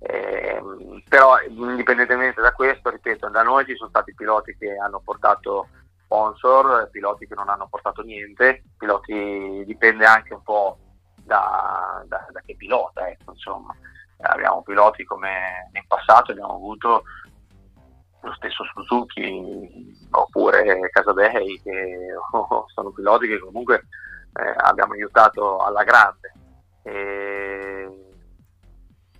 [0.00, 0.62] Eh,
[1.08, 5.68] però indipendentemente da questo, ripeto, da noi ci sono stati piloti che hanno portato
[6.04, 10.78] sponsor, piloti che non hanno portato niente, piloti dipende anche un po'
[11.22, 13.74] da, da, da che pilota, ecco, insomma.
[14.20, 17.04] Abbiamo piloti come in passato abbiamo avuto
[18.20, 21.98] lo stesso Suzuki oppure Casadei che
[22.32, 23.86] oh, sono piloti che comunque
[24.34, 26.32] eh, abbiamo aiutato alla grande.
[26.82, 27.88] E,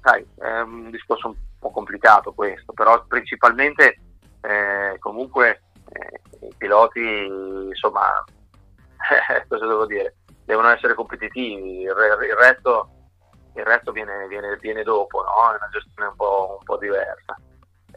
[0.01, 4.01] sai, è un discorso un po' complicato questo, però principalmente
[4.41, 8.25] eh, comunque eh, i piloti, insomma,
[9.49, 12.91] cosa devo dire, devono essere competitivi, il, il resto,
[13.55, 15.53] il resto viene, viene, viene, dopo, no?
[15.53, 17.37] è una gestione un po', un po diversa.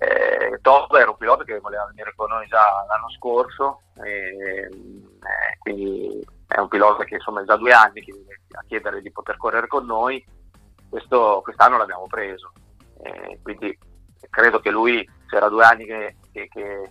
[0.02, 5.58] Eh, Top era un pilota che voleva venire con noi già l'anno scorso, e, eh,
[5.60, 9.12] quindi è un pilota che insomma è già due anni che viene a chiedere di
[9.12, 10.24] poter correre con noi,
[10.90, 12.52] Questo, quest'anno l'abbiamo preso,
[13.04, 13.78] eh, quindi
[14.30, 16.90] credo che lui, c'era due anni che, che, che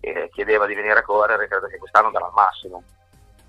[0.00, 2.82] eh, chiedeva di venire a correre, credo che quest'anno darà il massimo.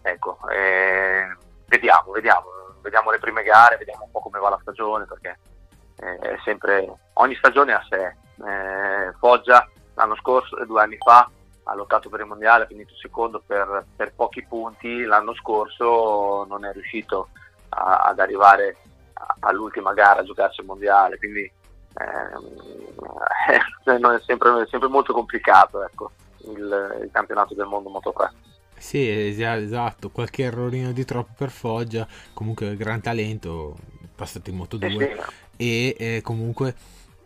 [0.03, 1.35] Ecco, eh,
[1.65, 2.47] vediamo, vediamo,
[2.81, 5.39] vediamo le prime gare, vediamo un po' come va la stagione, perché
[5.97, 8.15] eh, sempre, ogni stagione ha sé.
[8.45, 11.30] Eh, Foggia l'anno scorso, due anni fa,
[11.63, 16.65] ha lottato per il mondiale, ha finito secondo per, per pochi punti, l'anno scorso non
[16.65, 17.30] è riuscito
[17.69, 18.77] a, ad arrivare
[19.41, 21.41] all'ultima gara a giocarsi il mondiale, quindi
[21.93, 22.01] eh,
[23.47, 25.84] è, sempre, è sempre molto complicato.
[25.84, 26.12] Ecco
[26.45, 28.32] il, il campionato del mondo Moto 3.
[28.77, 33.75] Sì, esatto, qualche errorino di troppo per Foggia, comunque gran talento,
[34.15, 35.95] passato in Moto 2 eh sì.
[35.95, 36.73] e eh, comunque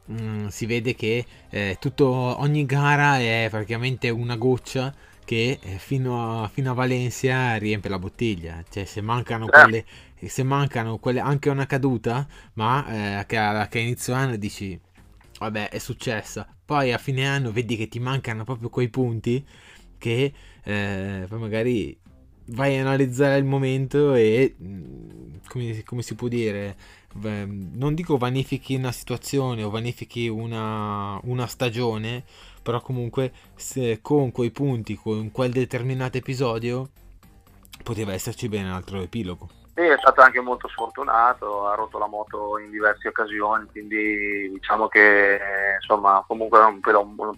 [0.05, 5.77] mh, mm, si vede che eh, tutto, ogni gara è praticamente una goccia che eh,
[5.77, 9.49] fino a, fino a Valencia riempie la bottiglia, cioè se mancano eh.
[9.49, 9.85] quelle,
[10.25, 14.79] se mancano quelle anche una caduta, ma eh, che, a, che a inizio anno dici
[15.39, 19.45] vabbè è successa, poi a fine anno vedi che ti mancano proprio quei punti
[19.97, 21.97] che eh, poi magari
[22.47, 26.75] vai a analizzare il momento e mm, come, come si può dire
[27.21, 32.23] non dico vanifichi una situazione o vanifichi una, una stagione
[32.62, 33.32] però comunque
[34.01, 36.89] con quei punti con quel determinato episodio
[37.84, 39.47] poteva esserci bene un altro epilogo.
[39.75, 44.88] Sì, è stato anche molto sfortunato, ha rotto la moto in diverse occasioni, quindi diciamo
[44.88, 45.39] che
[45.80, 47.38] insomma comunque un, un,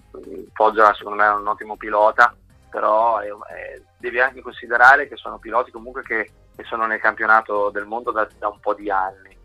[0.54, 2.34] Foggia secondo me è un ottimo pilota,
[2.70, 7.70] però è, è, devi anche considerare che sono piloti comunque che, che sono nel campionato
[7.70, 9.37] del mondo da, da un po' di anni,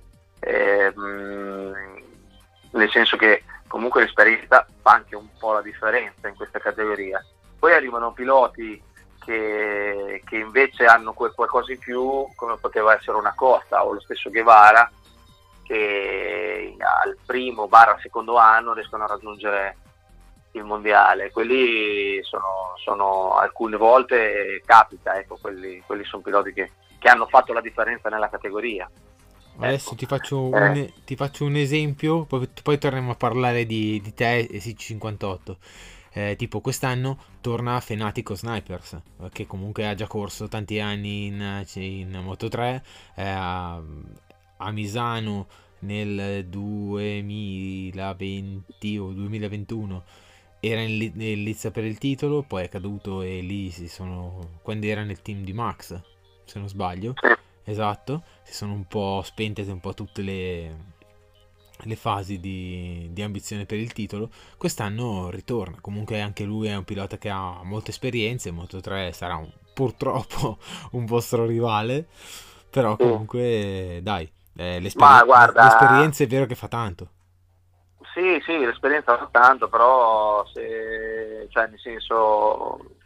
[0.44, 1.72] e, mh, mm,
[2.72, 7.24] nel senso che comunque l'esperienza fa anche un po' la differenza in questa categoria.
[7.58, 8.82] Poi arrivano piloti
[9.24, 14.30] che, che invece hanno qualcosa in più, come poteva essere una Costa o lo stesso
[14.30, 14.90] Guevara,
[15.62, 19.76] che al primo barra secondo anno riescono a raggiungere
[20.52, 21.30] il mondiale.
[21.30, 27.52] Quelli sono, sono alcune volte capita, ecco, quelli, quelli sono piloti che, che, hanno fatto
[27.52, 28.90] la differenza nella categoria.
[29.56, 29.96] Adesso ecco.
[29.96, 30.60] ti, faccio eh.
[30.60, 35.56] un, ti, faccio un, esempio, poi, poi torniamo a parlare di, di te e C58
[36.12, 39.00] eh, tipo quest'anno torna Fenatico Snipers,
[39.32, 42.84] che comunque ha già corso tanti anni in, in Moto 3,
[43.14, 43.82] eh, a,
[44.58, 45.46] a Misano
[45.80, 50.04] nel 2020 o 2021
[50.60, 54.86] era in, in lizza per il titolo, poi è caduto e lì si sono, quando
[54.86, 56.00] era nel team di Max,
[56.44, 57.14] se non sbaglio,
[57.64, 60.90] esatto, si sono un po' spente un po' tutte le
[61.84, 65.78] le fasi di, di, ambizione per il titolo, quest'anno ritorna.
[65.80, 70.58] Comunque anche lui è un pilota che ha molte esperienze, Moto 3 sarà un purtroppo
[70.92, 72.06] un vostro rivale,
[72.70, 77.08] però comunque dai, eh, l'esperienza, guarda, l'esperienza è vero che fa tanto.
[78.14, 82.96] Sì, sì, l'esperienza fa tanto, però se, cioè, nel senso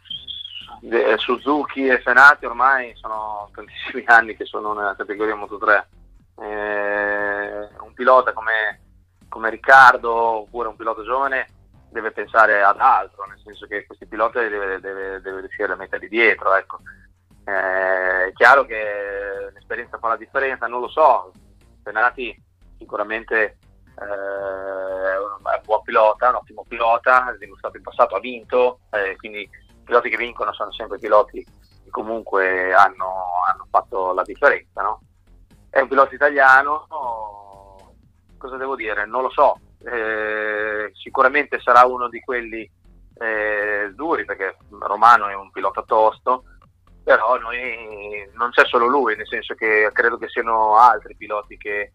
[1.17, 5.87] Suzuki e Fenati ormai sono tantissimi anni che sono nella categoria Moto 3.
[6.39, 8.81] Eh, un pilota come,
[9.27, 11.47] come, Riccardo oppure un pilota giovane
[11.89, 16.07] deve pensare ad altro, nel senso che questi piloti deve, deve, deve riuscire a metterli
[16.07, 16.55] dietro.
[16.55, 16.79] Ecco.
[17.45, 21.31] Eh, è chiaro che l'esperienza fa la differenza, non lo so.
[21.81, 22.39] Fenati
[22.77, 23.57] sicuramente
[23.99, 29.15] eh, è un buon pilota, un ottimo pilota, ha dimostrato in passato, ha vinto, eh,
[29.15, 29.49] quindi
[29.87, 34.81] piloti che vincono sono sempre piloti che comunque hanno, hanno fatto la differenza.
[34.81, 34.99] No?
[35.69, 36.85] È un pilota italiano,
[38.37, 39.05] cosa devo dire?
[39.05, 42.69] Non lo so, eh, sicuramente sarà uno di quelli
[43.19, 46.43] eh, duri perché Romano è un pilota tosto,
[47.03, 51.91] però noi, non c'è solo lui, nel senso che credo che siano altri piloti che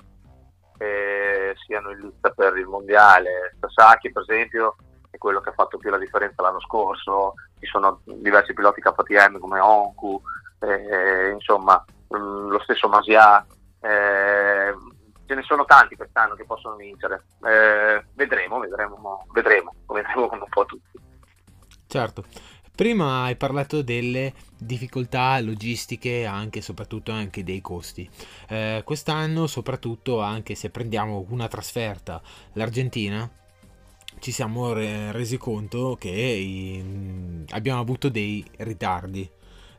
[0.79, 3.57] eh, siano in lista per il mondiale.
[3.61, 4.77] Sasaki per esempio
[5.13, 9.39] è quello che ha fatto più la differenza l'anno scorso, ci sono diversi piloti KTM
[9.39, 10.21] come Onku,
[10.61, 11.85] eh, insomma
[12.17, 13.45] mm, lo stesso Masia,
[13.81, 14.75] eh,
[15.27, 17.25] ce ne sono tanti quest'anno che possono vincere.
[17.45, 20.99] Eh, vedremo, vedremo, vedremo, vedremo come un po' tutti.
[21.87, 22.25] Certo.
[22.75, 28.09] Prima hai parlato delle difficoltà logistiche, anche e soprattutto anche dei costi.
[28.49, 32.23] Eh, quest'anno, soprattutto anche se prendiamo una trasferta,
[32.55, 33.31] l'Argentina,
[34.23, 39.29] ci siamo resi conto che abbiamo avuto dei ritardi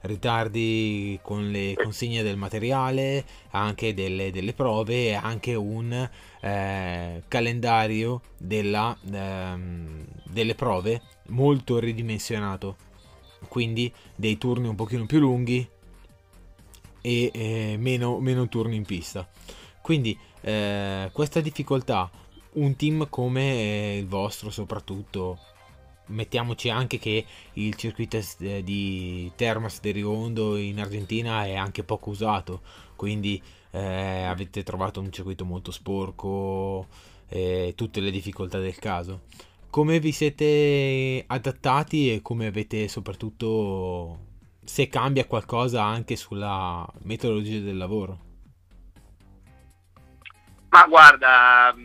[0.01, 6.09] ritardi con le consegne del materiale, anche delle, delle prove e anche un
[6.41, 12.75] eh, calendario della, ehm, delle prove molto ridimensionato,
[13.47, 15.65] quindi dei turni un pochino più lunghi
[16.99, 19.25] e eh, meno, meno turni in pista.
[19.81, 22.11] Quindi eh, questa difficoltà
[22.53, 25.39] un team come il vostro soprattutto.
[26.05, 32.09] Mettiamoci anche che il circuito eh, di Termas de Riondo in Argentina è anche poco
[32.09, 32.61] usato
[33.03, 36.87] quindi eh, avete trovato un circuito molto sporco
[37.27, 39.23] e eh, tutte le difficoltà del caso.
[39.69, 44.19] Come vi siete adattati e come avete soprattutto
[44.63, 48.19] se cambia qualcosa anche sulla metodologia del lavoro?
[50.69, 51.75] Ma guarda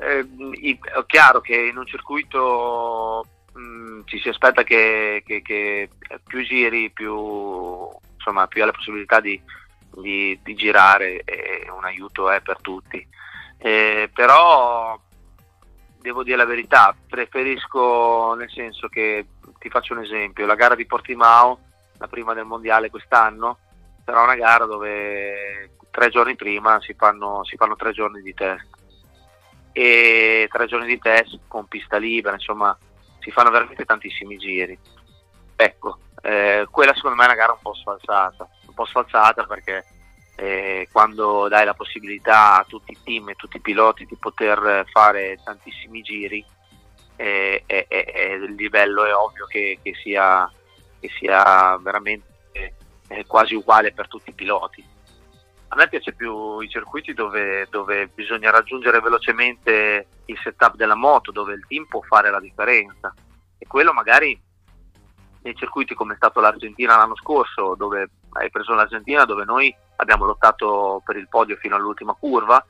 [0.00, 0.26] eh,
[0.82, 5.88] è chiaro che in un circuito mh, mm, ci si aspetta che, che, che,
[6.24, 9.40] più giri, più, insomma, più hai la possibilità di,
[9.96, 13.06] di, di, girare e un aiuto è per tutti.
[13.58, 14.98] Eh, però
[16.00, 19.26] devo dire la verità, preferisco nel senso che
[19.58, 21.60] ti faccio un esempio, la gara di Portimao,
[21.98, 23.58] la prima del mondiale quest'anno,
[24.04, 28.82] sarà una gara dove tre giorni prima si fanno, si fanno tre giorni di test
[29.76, 32.78] e tre giorni di test con pista libera, insomma
[33.18, 34.78] si fanno veramente tantissimi giri.
[35.56, 39.84] Ecco, eh, quella secondo me è una gara un po' sfalsata, un po' sfalsata perché
[40.36, 44.86] eh, quando dai la possibilità a tutti i team e tutti i piloti di poter
[44.92, 46.44] fare tantissimi giri,
[47.16, 50.48] eh, il livello è ovvio che, che, sia,
[51.00, 52.26] che sia, veramente
[53.08, 54.93] eh, quasi uguale per tutti i piloti
[55.74, 61.32] a me piace più i circuiti dove, dove, bisogna raggiungere velocemente il setup della moto,
[61.32, 63.12] dove il team può fare la differenza.
[63.58, 64.40] E quello magari
[65.42, 70.24] nei circuiti come è stato l'Argentina l'anno scorso, dove hai preso l'Argentina, dove noi abbiamo
[70.24, 72.64] lottato per il podio fino all'ultima curva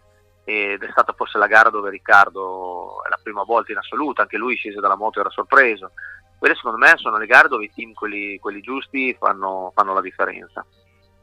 [0.45, 4.38] ed è stata forse la gara dove Riccardo è la prima volta in assoluto, anche
[4.38, 5.93] lui scese dalla moto e era sorpreso.
[6.38, 10.01] Quelle secondo me sono le gare dove i team, quelli, quelli giusti, fanno, fanno la
[10.01, 10.64] differenza.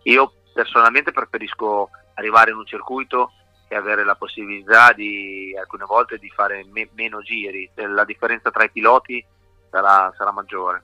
[0.03, 3.31] Io personalmente preferisco arrivare in un circuito
[3.67, 8.65] e avere la possibilità di alcune volte di fare me- meno giri, la differenza tra
[8.65, 9.25] i piloti
[9.69, 10.83] sarà, sarà maggiore.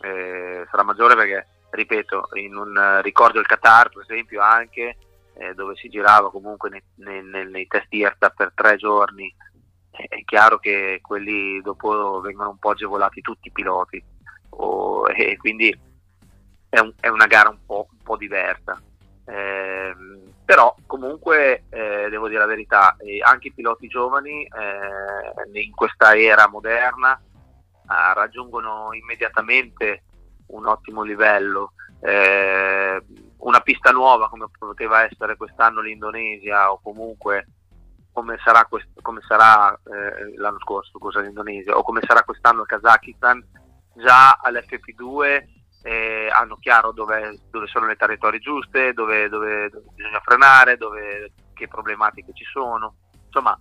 [0.00, 4.96] Eh, sarà maggiore perché, ripeto, un, ricordo il Qatar per esempio anche
[5.34, 6.82] eh, dove si girava comunque nei,
[7.22, 9.34] nei, nei test IRTA per tre giorni,
[9.90, 14.02] eh, è chiaro che quelli dopo vengono un po' agevolati tutti i piloti
[14.50, 15.76] oh, e quindi
[16.68, 18.80] è, un, è una gara un po', un po diversa.
[19.24, 19.94] Eh,
[20.44, 26.16] però comunque eh, devo dire la verità, eh, anche i piloti giovani eh, in questa
[26.16, 27.20] era moderna
[27.86, 30.02] ah, raggiungono immediatamente
[30.46, 31.72] un ottimo livello.
[32.00, 33.02] Eh,
[33.36, 37.46] una pista nuova come poteva essere quest'anno l'Indonesia o comunque
[38.12, 39.78] come sarà, quest- come sarà
[40.36, 43.42] l'anno scorso scusa, l'Indonesia o come sarà quest'anno il Kazakistan,
[43.94, 50.20] già all'FP2 eh, hanno chiaro dove, dove, sono le territori giuste, dove, dove, dove bisogna
[50.20, 50.78] frenare,
[51.54, 52.94] che problematiche ci sono.
[53.26, 53.58] Insomma,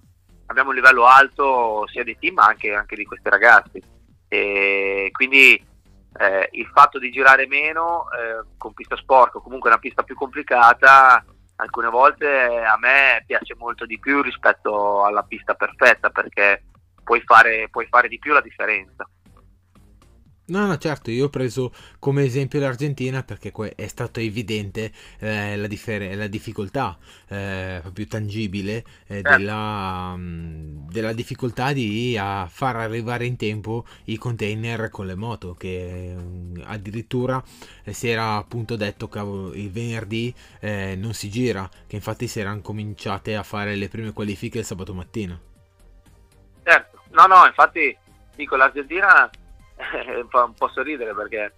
[0.47, 3.82] abbiamo un livello alto sia dei team ma anche, anche di questi ragazzi.
[4.28, 5.53] E quindi
[6.17, 10.15] eh, il fatto di girare meno eh, con pista sporca o comunque una pista più
[10.15, 11.24] complicata
[11.55, 16.63] alcune volte a me piace molto di più rispetto alla pista perfetta perché
[17.03, 19.07] puoi fare, puoi fare di più la differenza.
[20.50, 25.68] No, no, certo, io ho preso come esempio l'Argentina perché è stato evidente eh, la,
[25.68, 26.97] differ- la, difficoltà
[27.28, 29.38] eh, più tangibile eh, certo.
[29.38, 36.16] della, mh, della, difficoltà di far arrivare in tempo i container con le moto che
[36.16, 37.43] mh, addirittura
[37.84, 42.39] eh, si era appunto detto che il venerdì eh, non si gira, che infatti si
[42.39, 45.39] erano cominciate a fare le prime qualifiche il sabato mattina.
[46.64, 47.95] Certo, no, no, infatti
[48.36, 49.30] dico l'Argentina
[50.30, 51.53] fa un po' sorridere perché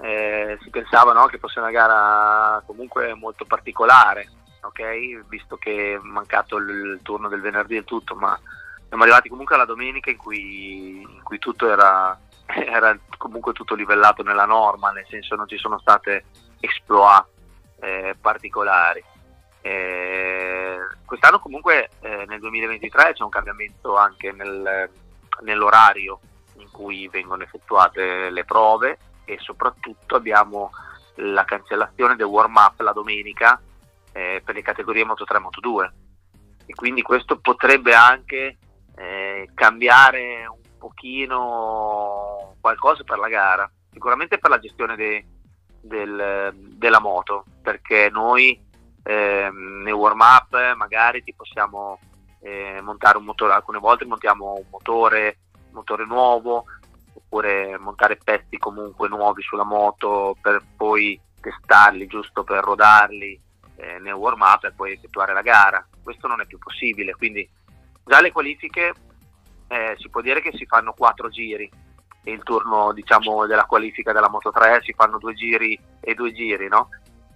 [0.00, 4.28] eh, si pensava no, che fosse una gara comunque molto particolare,
[4.62, 5.22] okay?
[5.28, 8.38] visto che è mancato il, il, turno del venerdì e tutto, ma
[8.88, 14.22] siamo arrivati comunque alla domenica in cui, in cui tutto era, era, comunque tutto livellato
[14.22, 16.24] nella norma, nel senso non ci sono state
[16.60, 17.26] exploit
[17.80, 19.04] eh, particolari.
[19.62, 24.88] Eh, quest'anno comunque eh, nel 2023 c'è un cambiamento anche nel,
[25.42, 26.20] nell'orario
[26.60, 30.70] in cui vengono effettuate le prove e soprattutto abbiamo
[31.16, 33.60] la cancellazione del warm up la domenica
[34.12, 35.92] eh, per le categorie Moto 3 e Moto 2
[36.66, 38.58] e quindi questo potrebbe anche
[38.96, 45.26] eh, cambiare un pochino qualcosa per la gara sicuramente per la gestione de,
[45.80, 48.58] del, della moto perché noi
[49.02, 51.98] eh, nei warm up magari ti possiamo
[52.40, 55.38] eh, montare un motore alcune volte montiamo un motore
[55.72, 56.64] motore nuovo
[57.12, 63.40] oppure montare pezzi comunque nuovi sulla moto per poi testarli giusto per rodarli
[63.76, 65.86] eh, nel warm up e poi effettuare la gara.
[66.02, 67.48] Questo non è più possibile, quindi
[68.04, 68.92] già le qualifiche
[69.68, 71.70] eh, si può dire che si fanno quattro giri
[72.22, 76.32] e il turno diciamo della qualifica della Moto 3 si fanno due giri e due
[76.32, 76.88] giri, no?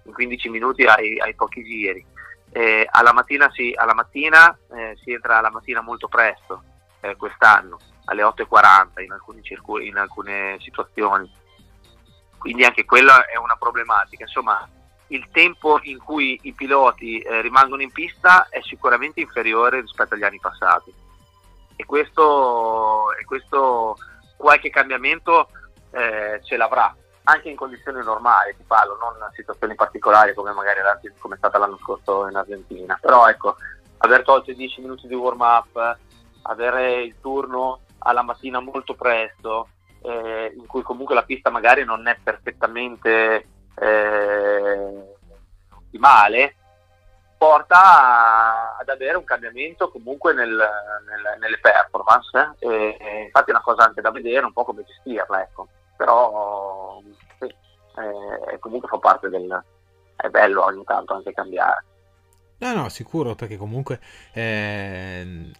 [0.03, 2.05] In 15 minuti hai, hai pochi giri.
[2.51, 6.63] Eh, alla mattina, si, alla mattina eh, si entra la mattina molto presto
[7.01, 11.31] eh, quest'anno alle 8.40 in, alcuni circu- in alcune situazioni.
[12.37, 14.23] Quindi anche quella è una problematica.
[14.23, 14.67] Insomma,
[15.07, 20.23] il tempo in cui i piloti eh, rimangono in pista è sicuramente inferiore rispetto agli
[20.23, 20.93] anni passati.
[21.75, 23.97] E questo, e questo
[24.37, 25.49] qualche cambiamento
[25.91, 30.79] eh, ce l'avrà, anche in condizioni normali, ti parlo, non situazioni particolari come magari
[31.19, 32.97] come è stata l'anno scorso in Argentina.
[33.01, 33.55] Però ecco,
[33.97, 35.97] aver tolto i 10 minuti di warm up,
[36.43, 39.69] avere il turno alla mattina molto presto,
[40.01, 45.15] eh, in cui comunque la pista magari non è perfettamente eh,
[45.75, 46.55] ottimale,
[47.37, 52.55] porta ad avere un cambiamento comunque nel, nel, nelle performance.
[52.59, 52.97] Eh.
[52.99, 55.67] E, infatti è una cosa anche da vedere, un po' come gestirla, ecco.
[55.97, 57.01] Però
[57.39, 59.63] sì, eh, comunque fa parte del...
[60.15, 61.83] è bello ogni tanto anche cambiare.
[62.57, 63.99] No, no, sicuro, perché comunque
[64.31, 65.51] eh,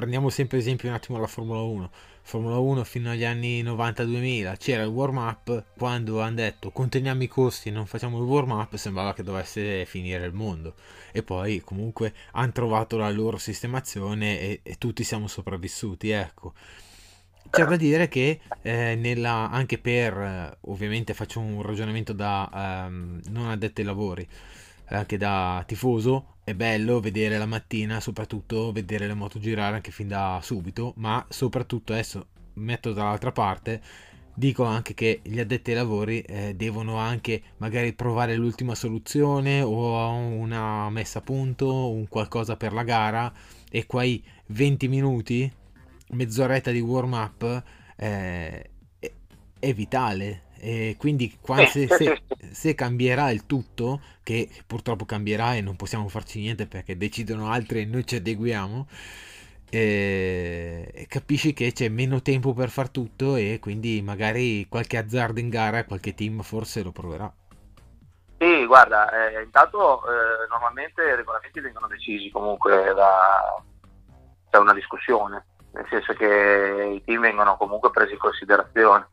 [0.00, 1.90] prendiamo sempre esempio un attimo la Formula 1.
[2.22, 7.28] Formula 1 fino agli anni 90-2000 c'era il warm up, quando hanno detto conteniamo i
[7.28, 10.74] costi e non facciamo il warm up sembrava che dovesse finire il mondo
[11.12, 16.54] e poi comunque hanno trovato la loro sistemazione e, e tutti siamo sopravvissuti, ecco.
[17.50, 23.50] C'è da dire che eh, nella, anche per, ovviamente faccio un ragionamento da um, non
[23.50, 24.26] addetto ai lavori,
[24.86, 30.08] anche da tifoso, è bello vedere la mattina, soprattutto vedere le moto girare anche fin
[30.08, 33.80] da subito, ma soprattutto adesso metto dall'altra parte,
[34.34, 40.08] dico anche che gli addetti ai lavori eh, devono anche magari provare l'ultima soluzione o
[40.12, 43.32] una messa a punto, un qualcosa per la gara
[43.70, 45.50] e quei 20 minuti,
[46.10, 47.62] mezz'oretta di warm up
[47.96, 49.12] eh, è,
[49.58, 51.38] è vitale e quindi
[51.68, 56.98] se, se, se, cambierà il tutto, che purtroppo cambierà e non possiamo farci niente perché
[56.98, 58.86] decidono altri e noi ci adeguiamo,
[59.70, 65.48] eh, capisci che c'è meno tempo per far tutto e quindi magari qualche azzardo in
[65.48, 67.32] gara, qualche team forse lo proverà.
[68.38, 73.62] Sì, guarda, eh, intanto eh, normalmente i regolamenti vengono decisi comunque da,
[74.50, 79.08] da una discussione, nel senso che i team vengono comunque presi in considerazione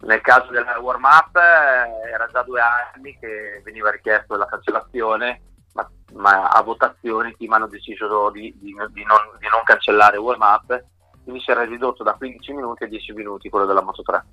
[0.00, 5.42] nel caso del warm up eh, era già due anni che veniva richiesto la cancellazione,
[5.72, 10.22] ma, ma a votazione team hanno deciso di, di, di, non, di, non, cancellare il
[10.22, 10.84] warm up,
[11.22, 14.24] quindi si era ridotto da 15 minuti a 10 minuti quello della Moto 3.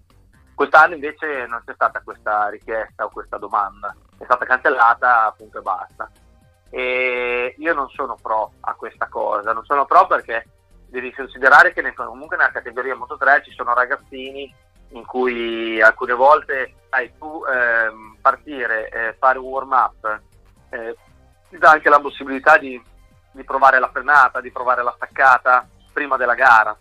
[0.53, 5.61] Quest'anno invece non c'è stata questa richiesta o questa domanda, è stata cancellata appunto e
[5.61, 6.11] basta.
[6.69, 10.45] E io non sono pro a questa cosa, non sono pro perché
[10.87, 14.53] devi considerare che comunque nella categoria Moto 3 ci sono ragazzini
[14.93, 20.21] in cui alcune volte sai, tu ehm, partire, eh, fare un warm up,
[20.69, 20.95] eh,
[21.49, 22.81] ti dà anche la possibilità di,
[23.31, 26.75] di provare la frenata, di provare la staccata prima della gara,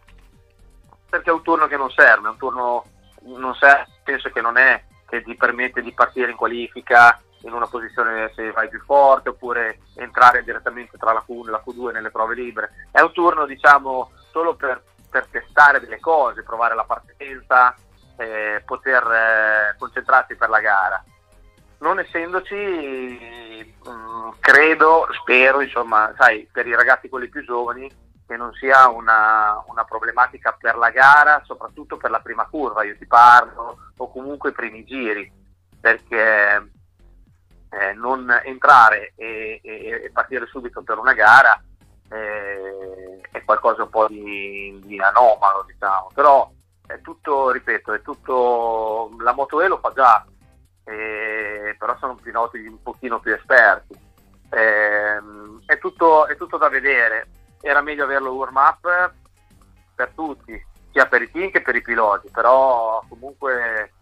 [1.09, 2.85] perché è un turno che non serve, un turno
[3.25, 7.67] non serve, penso che non è che ti permette di partire in qualifica in una
[7.67, 12.11] posizione se vai più forte oppure entrare direttamente tra la Q1 e la Q2 nelle
[12.11, 12.89] prove libere.
[12.91, 17.75] È un turno diciamo solo per, per testare delle cose, provare la partenza,
[18.17, 21.05] eh, poter eh, concentrarsi per la gara.
[21.79, 27.91] Non essendoci, mh, mm, credo, spero, insomma, sai, per i ragazzi quelli più giovani,
[28.27, 32.97] che non sia una, una, problematica per la gara, soprattutto per la prima curva, io
[32.97, 35.31] ti parlo, o comunque i primi giri,
[35.81, 36.71] perché
[37.71, 41.61] eh, non entrare e, e, e, partire subito per una gara
[42.11, 46.51] eh, è qualcosa un po' di, di anomalo, diciamo, però
[46.87, 50.25] è tutto, ripeto, è tutto, la Moto E lo fa già,
[50.85, 53.99] eh, però sono piloti un pochino più esperti.
[54.51, 55.21] Eh,
[55.67, 57.29] è, tutto, è, tutto, da vedere,
[57.61, 59.13] era meglio averlo warm up
[59.95, 60.61] per tutti,
[60.91, 63.93] sia per i team che per i piloti, però comunque,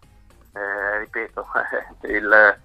[0.55, 1.47] eh, ripeto,
[2.09, 2.59] il,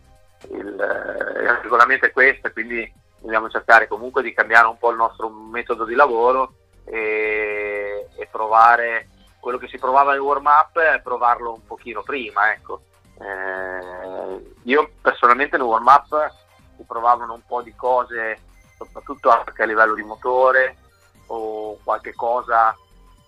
[0.50, 5.30] il, il regolamento è questo, quindi dobbiamo cercare comunque di cambiare un po' il nostro
[5.30, 6.54] metodo di lavoro
[6.86, 9.10] e, e provare
[9.46, 12.52] quello che si provava nel warm up è provarlo un pochino prima.
[12.52, 12.82] Ecco.
[13.20, 16.34] Eh, io personalmente nel warm up
[16.76, 18.40] si provavano un po' di cose,
[18.76, 20.78] soprattutto anche a livello di motore
[21.28, 22.76] o qualche cosa,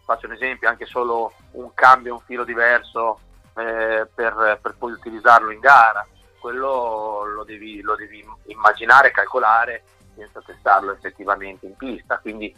[0.05, 3.19] faccio un esempio, anche solo un cambio, un filo diverso
[3.55, 6.03] eh, per, per, poi utilizzarlo in gara.
[6.39, 9.83] Quello lo devi, lo devi immaginare, calcolare
[10.15, 12.17] senza testarlo effettivamente in pista.
[12.17, 12.51] Quindi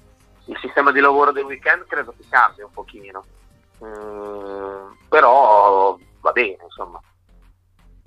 [0.46, 3.26] il sistema di lavoro del weekend credo che cambia un pochino.
[3.84, 7.02] Mm, però va bene insomma.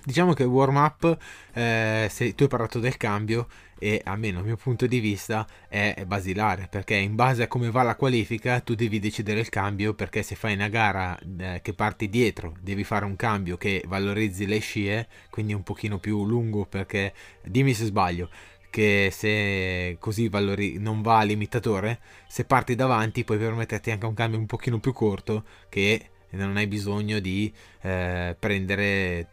[0.04, 1.16] Diciamo che il warm up
[1.52, 3.46] eh, se tu hai parlato del cambio
[3.78, 7.82] e almeno dal mio punto di vista è basilare perché in base a come va
[7.82, 12.08] la qualifica tu devi decidere il cambio perché se fai una gara eh, che parti
[12.08, 17.12] dietro devi fare un cambio che valorizzi le scie quindi un pochino più lungo perché
[17.42, 18.28] dimmi se sbaglio
[18.72, 24.38] che se così valori, non va all'imitatore, se parti davanti puoi permetterti anche un cambio
[24.38, 27.52] un pochino più corto che non hai bisogno di
[27.82, 29.28] eh, prendere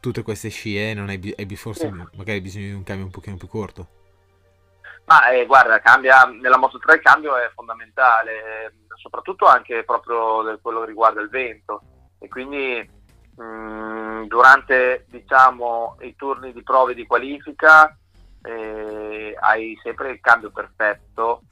[0.00, 2.16] tutte queste scie, non hai, hai forse sì.
[2.16, 3.88] magari bisogno di un cambio un pochino più corto.
[5.04, 10.58] Ma eh, guarda, cambia, nella Moto 3 il cambio è fondamentale, soprattutto anche proprio per
[10.62, 11.82] quello che riguarda il vento
[12.18, 12.90] e quindi
[13.36, 17.94] mh, mm, durante diciamo, i turni di prove di qualifica
[18.48, 21.42] eh, hai sempre il cambio perfetto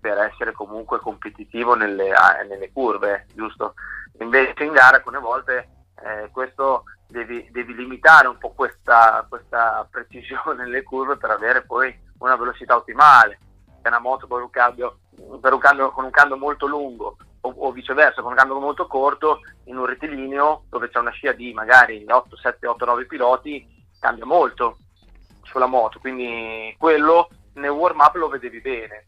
[0.00, 2.10] per essere comunque competitivo nelle,
[2.48, 3.74] nelle curve, giusto?
[4.20, 5.68] Invece in gara alcune volte
[6.02, 11.94] eh, questo devi, devi, limitare un po' questa, questa, precisione nelle curve per avere poi
[12.18, 13.38] una velocità ottimale.
[13.82, 17.70] È una moto con un cambio, un cambio, con un cambio molto lungo o, o,
[17.70, 22.04] viceversa con un cambio molto corto in un rettilineo dove c'è una scia di magari
[22.08, 24.78] 8, 7, 8, 9 piloti cambia molto
[25.56, 29.06] sulla moto, quindi quello nel warm up lo vedevi bene,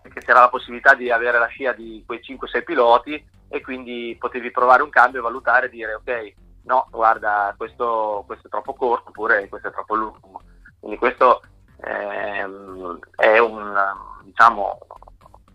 [0.00, 4.52] perché c'era la possibilità di avere la scia di quei 5-6 piloti e quindi potevi
[4.52, 6.32] provare un cambio e valutare e dire ok,
[6.64, 10.42] no, guarda, questo, questo è troppo corto oppure questo è troppo lungo.
[10.78, 11.42] Quindi questo
[11.80, 13.74] ehm, è un,
[14.22, 14.78] diciamo,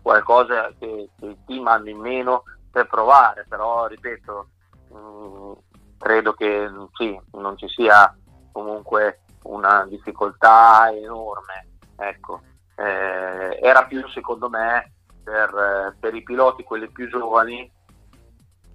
[0.02, 4.48] qualcosa che, che i team hanno in meno per provare, però ripeto,
[4.90, 5.52] mh, mm,
[5.98, 8.14] credo che sì, non ci sia
[8.52, 11.68] comunque una difficoltà enorme.
[11.96, 12.40] Ecco.
[12.74, 17.70] Eh, era più secondo me per, per, i piloti, quelli più giovani,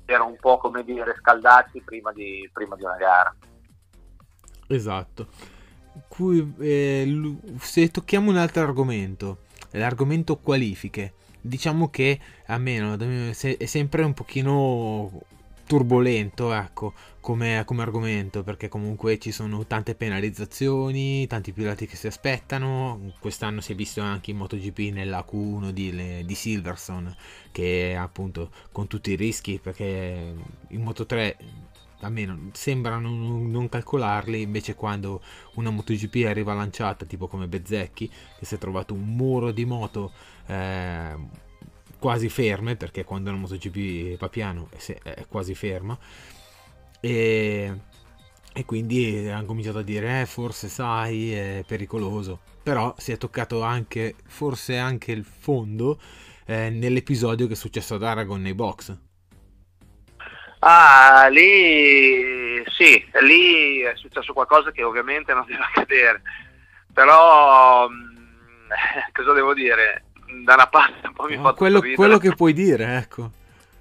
[0.05, 3.35] era un po' come dire scaldarsi prima di, prima di una gara.
[4.67, 5.27] Esatto.
[6.07, 9.39] Qui, eh, se tocchiamo un altro argomento,
[9.71, 15.21] l'argomento qualifiche, diciamo che a meno è sempre un pochino
[15.67, 22.07] turbolento, ecco, come, come, argomento, perché comunque ci sono tante penalizzazioni, tanti piloti che si
[22.07, 23.13] aspettano.
[23.19, 27.15] Quest'anno si è visto anche in MotoGP nella Q1 di, di Silverson,
[27.51, 30.33] che appunto con tutti i rischi, perché
[30.69, 31.35] in Moto3
[32.01, 35.21] almeno sembrano non calcolarli, invece quando
[35.55, 38.09] una MotoGP arriva lanciata, tipo come Bezzecchi,
[38.39, 40.11] che si è trovato un muro di moto.
[40.47, 41.45] Eh,
[41.99, 45.97] quasi ferme, perché quando la MotoGP Papiano è, è quasi ferma,
[46.99, 47.73] e,
[48.53, 53.61] e quindi hanno cominciato a dire, eh, forse sai, è pericoloso, però si è toccato
[53.61, 55.99] anche, forse anche il fondo
[56.45, 58.97] eh, nell'episodio che è successo ad Aragon nei box.
[60.59, 66.21] Ah, lì sì, lì è successo qualcosa che ovviamente non deve accadere,
[66.93, 68.69] però mm,
[69.13, 70.05] cosa devo dire?
[70.43, 71.95] Da una parte un po' mi no, ha fatto quello, sorridere.
[71.95, 73.31] Quello che puoi dire, ecco.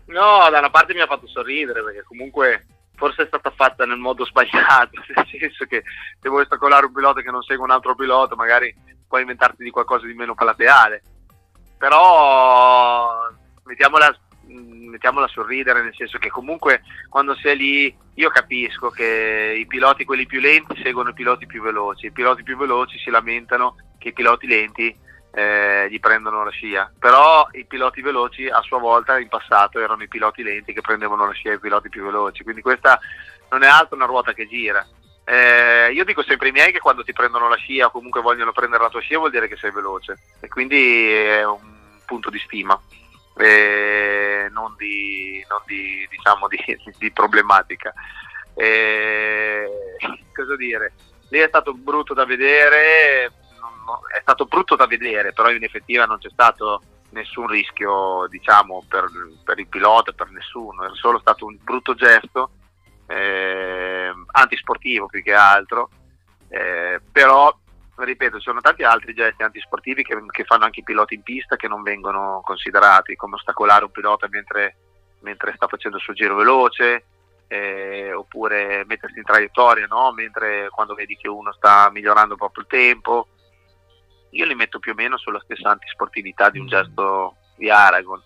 [0.06, 3.98] No, da una parte mi ha fatto sorridere perché comunque forse è stata fatta nel
[3.98, 5.82] modo sbagliato, nel senso che
[6.20, 8.74] se vuoi ostacolare un pilota che non segue un altro pilota magari
[9.06, 11.02] puoi inventarti di qualcosa di meno plateale,
[11.76, 13.28] però
[13.64, 14.18] mettiamola
[14.48, 19.66] Mm, mettiamola a sorridere, nel senso che comunque quando sei lì io capisco che i
[19.66, 23.74] piloti, quelli più lenti, seguono i piloti più veloci, i piloti più veloci si lamentano
[23.98, 24.94] che i piloti lenti
[25.36, 30.02] eh, gli prendono la scia, però i piloti veloci a sua volta in passato erano
[30.02, 32.98] i piloti lenti che prendevano la scia ai piloti più veloci, quindi questa
[33.50, 34.86] non è altro una ruota che gira.
[35.24, 38.52] Eh, io dico sempre ai miei che quando ti prendono la scia o comunque vogliono
[38.52, 41.58] prendere la tua scia vuol dire che sei veloce e quindi è un
[42.06, 42.80] punto di stima
[43.36, 46.58] eh, non, di, non di, diciamo di,
[46.96, 47.92] di problematica.
[48.54, 49.68] Eh,
[50.34, 50.92] cosa dire?
[51.28, 53.32] Lì è stato brutto da vedere,
[54.14, 59.06] è stato brutto da vedere, però in effettiva non c'è stato nessun rischio diciamo, per,
[59.44, 62.50] per il pilota, per nessuno, è solo stato un brutto gesto
[63.06, 65.88] eh, antisportivo più che altro,
[66.48, 67.56] eh, però
[67.96, 71.56] ripeto, ci sono tanti altri gesti antisportivi che, che, fanno anche i piloti in pista
[71.56, 74.76] che non vengono considerati, come ostacolare un pilota mentre,
[75.20, 77.06] mentre sta facendo il suo giro veloce,
[77.48, 80.12] eh, oppure mettersi in traiettoria no?
[80.12, 83.28] mentre quando vedi che uno sta migliorando proprio il tempo.
[84.30, 86.68] Io li metto più o meno sulla stessa antisportività di un mm.
[86.68, 88.22] gesto di Aragon,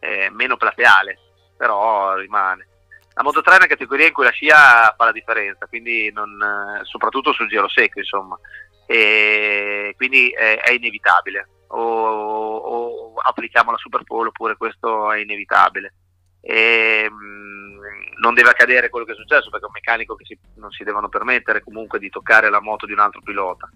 [0.00, 1.18] eh, meno plateale,
[1.56, 2.68] però rimane.
[3.14, 6.38] La Moto 3 è una categoria in cui la scia fa la differenza, quindi non,
[6.42, 8.38] eh, soprattutto sul giro secco, insomma
[8.86, 11.48] e quindi è, è inevitabile.
[11.68, 15.94] O, o, applichiamo la Super Bowl oppure questo è inevitabile.
[16.40, 17.78] E, mh, mm,
[18.20, 20.84] non deve accadere quello che è successo perché è un meccanico che si, non si
[20.84, 23.68] devono permettere comunque di toccare la moto di un altro pilota.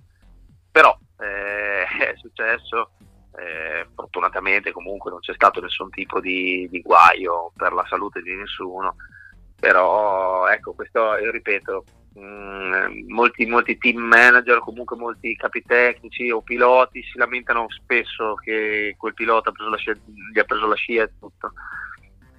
[0.70, 2.92] Però eh, è successo,
[3.36, 8.34] eh, fortunatamente comunque non c'è stato nessun tipo di, di guaio per la salute di
[8.34, 8.96] nessuno.
[9.58, 11.84] Però ecco, questo io ripeto,
[12.18, 18.96] Mm, molti, molti, team manager, comunque molti capi tecnici o piloti si lamentano spesso che
[18.98, 19.92] quel pilota ha scia,
[20.32, 21.52] gli ha preso la scia e tutto.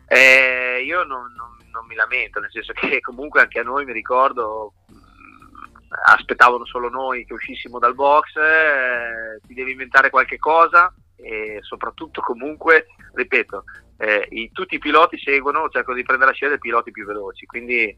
[0.07, 3.93] Eh, io non, non, non, mi lamento, nel senso che comunque anche a noi mi
[3.93, 4.73] ricordo
[6.03, 12.21] aspettavano solo noi che uscissimo dal box, eh, ti devi inventare qualche cosa e soprattutto
[12.21, 13.63] comunque, ripeto,
[13.97, 17.45] eh, i, tutti i piloti seguono, cercano di prendere la scia dei piloti più veloci,
[17.45, 17.95] quindi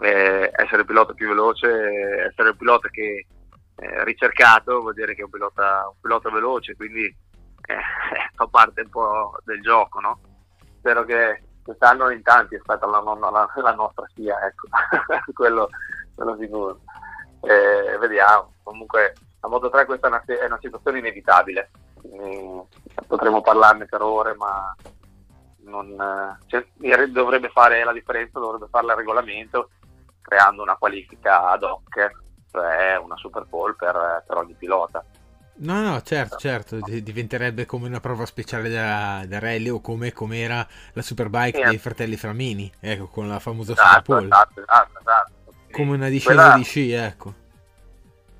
[0.00, 1.68] eh, essere il pilota più veloce,
[2.28, 3.26] essere il pilota che
[3.74, 7.76] è eh, ricercato vuol dire che è un pilota, un pilota veloce, quindi eh,
[8.34, 10.20] fa parte un po' del gioco, no?
[10.78, 14.68] Spero che quest'anno in tanti aspettano la, la, la nostra scia, ecco,
[15.34, 15.68] quello,
[16.16, 16.80] quello sicuro.
[17.42, 22.66] Eh, vediamo, comunque la Moto 3 questa è una, è una situazione inevitabile, quindi,
[23.06, 24.74] potremmo parlarne per ore, ma
[25.58, 26.66] non, cioè,
[27.08, 29.70] dovrebbe fare la differenza, dovrebbe fare il regolamento
[30.20, 32.10] creando una qualifica ad hoc,
[32.50, 35.04] cioè una Super Bowl per, per ogni pilota.
[35.58, 40.66] No, no, certo, certo, diventerebbe come una prova speciale da, da rally o come era
[40.92, 41.68] la Superbike sì.
[41.68, 44.26] dei fratelli Framini, ecco, con la famosa esatto, Super Bowl.
[44.26, 45.32] Esatto, esatto, esatto.
[45.76, 46.56] Come una discesa Quella...
[46.56, 47.34] di sci, ecco.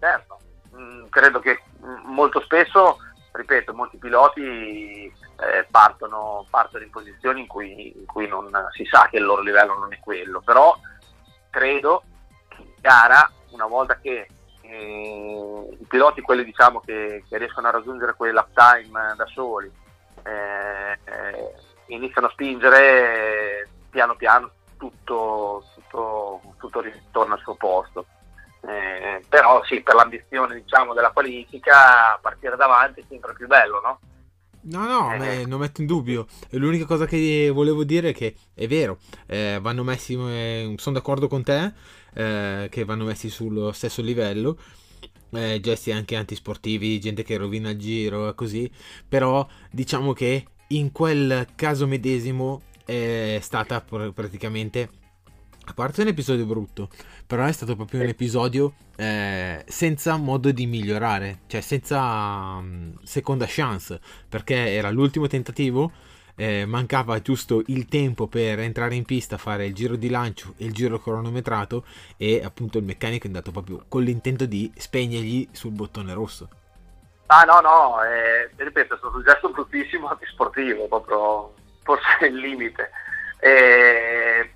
[0.01, 0.39] Certo,
[0.75, 1.61] mm, credo che
[2.05, 2.97] molto spesso,
[3.31, 9.09] ripeto, molti piloti eh, partono, partono, in posizioni in cui, in cui non si sa
[9.11, 10.79] che il loro livello non è quello, però
[11.51, 12.05] credo
[12.49, 14.29] che in gara, una volta che
[14.63, 19.71] eh, i piloti, quelli diciamo che, che, riescono a raggiungere quell'uptime da soli,
[20.23, 21.55] eh, eh,
[21.89, 24.53] iniziano a spingere piano piano
[24.91, 28.07] tutto, tutto, tutto ritorna al suo posto.
[28.63, 34.01] Eh, però sì, per l'ambizione diciamo, della qualifica, partire davanti è sempre più bello, no?
[34.69, 36.27] No, no, eh, non metto in dubbio.
[36.51, 41.29] L'unica cosa che volevo dire è che è vero, eh, vanno messi, eh, sono d'accordo
[41.29, 41.73] con te,
[42.15, 44.59] eh, che vanno messi sullo stesso livello.
[45.31, 48.69] Eh, gesti anche antisportivi, gente che rovina il giro e così.
[49.09, 54.89] Però diciamo che in quel caso medesimo è stata pr- praticamente
[55.69, 56.89] a parte un episodio brutto,
[57.27, 63.47] però è stato proprio un episodio eh, senza modo di migliorare, cioè senza um, seconda
[63.49, 65.91] chance, perché era l'ultimo tentativo,
[66.37, 70.67] eh, mancava giusto il tempo per entrare in pista, fare il giro di lancio e
[70.67, 71.85] il giro cronometrato
[72.17, 76.49] e appunto il meccanico è andato proprio con l'intento di spegnergli sul bottone rosso.
[77.27, 81.55] Ah no, no, eh, ripeto, è stato un gesto bruttissimo antisportivo, proprio
[81.87, 82.91] forse il limite.
[83.39, 84.51] Eh,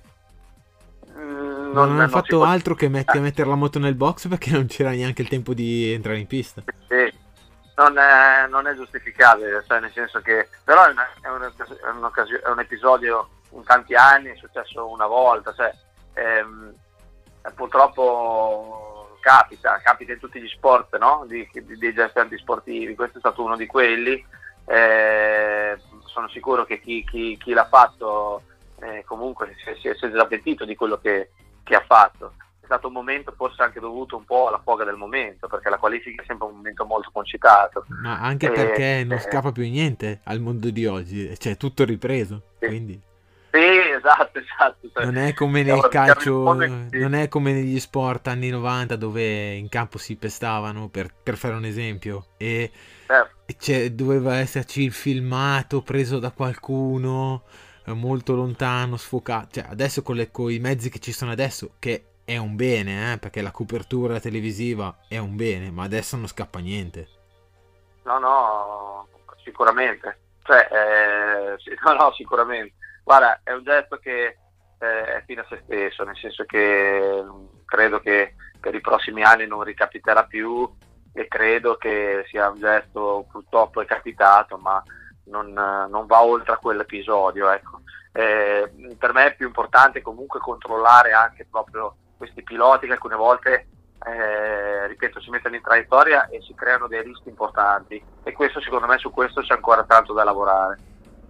[1.15, 2.45] non, non hanno fatto può...
[2.45, 5.53] altro che, met- che, mettere la moto nel box perché non c'era neanche il tempo
[5.53, 6.61] di entrare in pista.
[6.87, 7.13] Sì,
[7.77, 11.51] non è, non è giustificabile, cioè nel senso che però è, una, è, una,
[12.43, 15.73] è, un episodio in tanti anni, è successo una volta, cioè,
[16.13, 16.73] ehm,
[17.55, 21.23] purtroppo capita, capita in tutti gli sport, no?
[21.27, 24.25] di, di, dei gesti antisportivi, questo è stato uno di quelli,
[24.65, 25.77] eh,
[26.11, 28.43] sono sicuro che chi, chi, chi l'ha fatto
[28.81, 31.31] eh, comunque si, si, si, è già pentito di quello che,
[31.63, 32.33] che, ha fatto.
[32.59, 35.77] È stato un momento forse anche dovuto un po' alla foga del momento, perché la
[35.77, 37.85] qualifica è sempre un momento molto concitato.
[38.01, 41.83] Ma anche eh, perché non eh, scappa più niente al mondo di oggi, cioè tutto
[41.85, 42.41] ripreso.
[42.59, 42.67] Sì.
[42.67, 43.01] Quindi.
[43.51, 43.59] Sì,
[43.97, 44.89] esatto, esatto.
[44.93, 49.67] Cioè, non è come nel calcio, non è come negli sport anni 90 dove in
[49.67, 52.71] campo si pestavano, per, per fare un esempio, e
[53.57, 53.95] certo.
[53.95, 57.43] doveva esserci il filmato preso da qualcuno
[57.93, 59.59] molto lontano, sfocato.
[59.59, 63.13] Cioè, adesso con, le, con, i mezzi che ci sono adesso, che è un bene,
[63.13, 67.07] eh, perché la copertura televisiva è un bene, ma adesso non scappa niente.
[68.03, 69.07] No, no,
[69.43, 70.19] sicuramente.
[70.43, 72.73] Cioè, eh, no, no, sicuramente.
[73.03, 74.37] Guarda, è un gesto che
[74.79, 79.23] eh, è fine a se stesso, nel senso che mm, credo che per i prossimi
[79.23, 80.69] anni non ricapiterà più
[81.13, 84.81] e credo che sia un gesto purtroppo è capitato, ma
[85.25, 87.49] non, non va oltre a quell'episodio.
[87.49, 87.81] Ecco.
[88.13, 93.67] Eh, per me è più importante comunque controllare anche proprio questi piloti che alcune volte,
[94.05, 98.85] eh, ripeto, si mettono in traiettoria e si creano dei rischi importanti e questo secondo
[98.85, 100.77] me su questo c'è ancora tanto da lavorare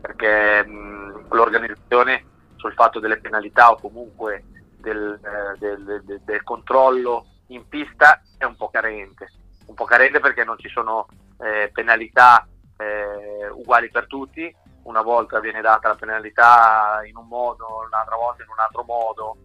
[0.01, 2.25] perché mh, l'organizzazione
[2.55, 4.43] sul fatto delle penalità o comunque
[4.77, 9.31] del, eh, del, del, del, controllo in pista è un po' carente,
[9.71, 11.07] un po' carente perché non ci sono
[11.39, 12.45] eh, penalità
[12.77, 14.53] eh, uguali per tutti,
[14.83, 19.37] una volta viene data la penalità in un modo, un'altra volta in un altro modo.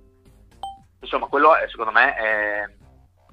[1.01, 2.69] Insomma, quello è, secondo me è,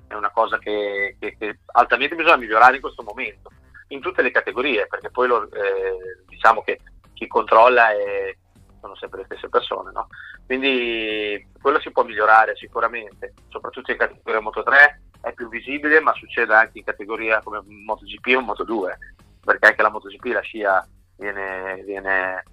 [0.07, 3.49] è una cosa che, che, che, altamente bisogna migliorare in questo momento,
[3.87, 6.79] in tutte le categorie, perché poi lo, eh, diciamo che
[7.13, 8.37] chi controlla è,
[8.79, 9.91] sono sempre le stesse persone.
[9.91, 10.07] No?
[10.45, 16.13] Quindi quello si può migliorare sicuramente, soprattutto in categoria Moto 3 è più visibile, ma
[16.13, 21.81] succede anche in categoria come MotoGP o Moto2 perché anche la MotoGP la scia viene,
[21.83, 22.43] viene,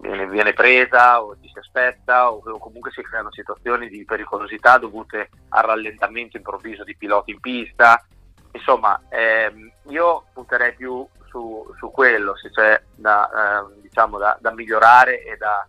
[0.00, 4.78] viene, viene presa o ci si aspetta o, o, comunque si creano situazioni di pericolosità
[4.78, 8.02] dovute al rallentamento improvviso di piloti in pista.
[8.52, 14.52] Insomma, ehm, io punterei più su, su quello, se c'è da, eh, diciamo da, da
[14.52, 15.66] migliorare e da,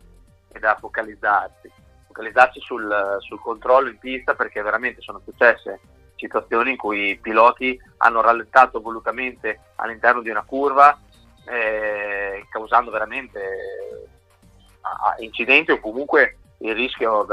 [0.51, 1.69] e da, focalizzarsi.
[2.07, 5.79] Focalizzarsi sul, sul controllo in pista perché veramente sono successe
[6.19, 10.97] situazioni in cui i piloti hanno rallentato volutamente all'interno di una curva
[11.45, 17.25] eh, causando veramente eh, incidenti o comunque il rischio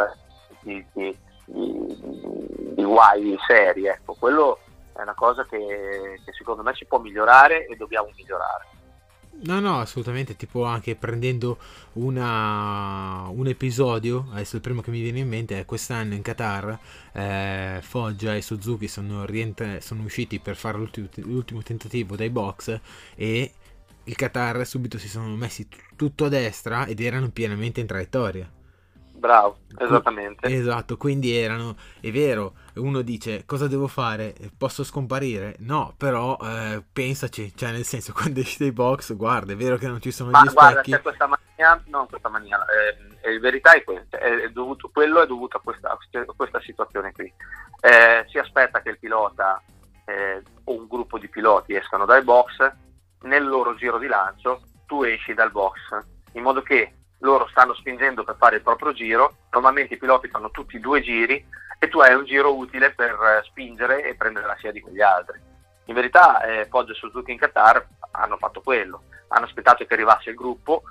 [0.61, 1.99] di, di, di,
[2.75, 3.87] di guai seri.
[3.87, 4.15] Ecco.
[4.19, 4.61] Quello
[4.95, 8.67] è una cosa che, che secondo me si può migliorare e dobbiamo migliorare.
[9.39, 11.59] No, no, assolutamente, tipo anche prendendo
[11.95, 16.79] una, un episodio, adesso il primo che mi viene in mente è quest'anno in Qatar,
[17.13, 22.81] eh, Foggia e Suzuki sono, rientra- sono usciti per fare l'ultimo, l'ultimo, tentativo dai box
[23.15, 23.53] e
[24.05, 28.51] il Qatar subito si sono messi t- tutto a destra ed erano pienamente in traiettoria.
[29.13, 30.47] Bravo, esattamente.
[30.47, 35.57] Esatto, quindi erano, è vero, uno dice cosa devo fare, posso scomparire?
[35.61, 39.87] No, però eh, pensaci, cioè nel senso quando esci dai box, guarda, è vero che
[39.87, 41.03] non ci sono Ma gli guarda, specchi.
[41.03, 42.65] questa mania, non questa mania,
[43.23, 47.13] eh, in verità è questa, è dovuto, quello è dovuto a questa, a questa situazione
[47.13, 47.33] qui.
[47.81, 49.63] Eh, si aspetta che il pilota
[50.05, 52.73] eh, o un gruppo di piloti escano dai box,
[53.23, 55.79] nel loro giro di lancio tu esci dal box,
[56.33, 60.51] in modo che loro stanno spingendo per fare il proprio giro, normalmente i piloti fanno
[60.51, 61.45] tutti due giri
[61.79, 65.01] e tu hai un giro utile per eh, spingere e prendere la scia di quegli
[65.01, 65.41] altri.
[65.87, 70.31] In verità eh, Poggio e Suzuki in Qatar hanno fatto quello, hanno aspettato che arrivasse
[70.31, 70.83] il gruppo,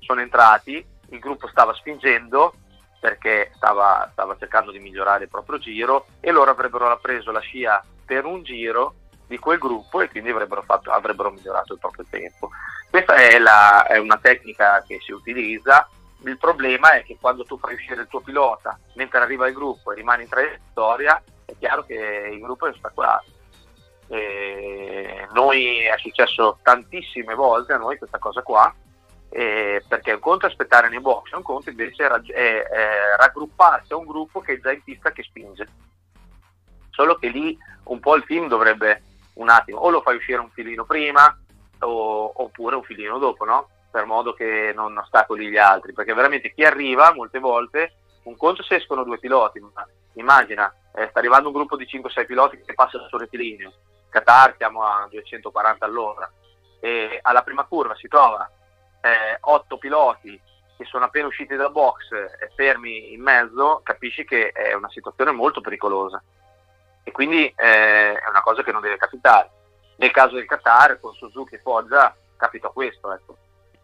[0.00, 2.54] sono entrati, il gruppo stava spingendo
[3.00, 7.84] perché stava, stava cercando di migliorare il proprio giro e loro avrebbero preso la scia
[8.04, 8.94] per un giro
[9.26, 12.50] di quel gruppo e quindi avrebbero, fatto, avrebbero migliorato il proprio tempo.
[12.94, 15.88] Questa è, la, è, una tecnica che si utilizza,
[16.26, 19.90] il problema è che quando tu fai uscire il tuo pilota mentre arriva il gruppo
[19.90, 23.24] e rimane in traiettoria, è chiaro che il gruppo è ostacolato.
[24.06, 28.72] E noi è successo tantissime volte a noi questa cosa qua,
[29.28, 33.96] perché un conto è aspettare nei box, un conto invece è, è, è raggrupparsi a
[33.96, 35.66] un gruppo che è già in pista che spinge.
[36.90, 40.50] Solo che lì un po' il team dovrebbe un attimo, o lo fai uscire un
[40.50, 41.36] filino prima
[41.80, 43.68] o, oppure un filino dopo, no?
[43.90, 47.94] Per modo che non ostacoli gli altri, perché veramente chi arriva molte volte,
[48.24, 52.26] un conto se escono due piloti, ma immagina, eh, sta arrivando un gruppo di 5-6
[52.26, 53.72] piloti che passa sul rettilineo,
[54.08, 56.30] Qatar siamo a 240 all'ora,
[56.80, 58.50] e alla prima curva si trova
[59.00, 60.40] eh, 8 piloti
[60.76, 65.30] che sono appena usciti dal box e fermi in mezzo, capisci che è una situazione
[65.30, 66.22] molto pericolosa
[67.02, 69.50] e quindi eh, è una cosa che non deve capitare.
[69.96, 73.36] Nel caso del Qatar con Suzuki e Foggia capita questo, ecco.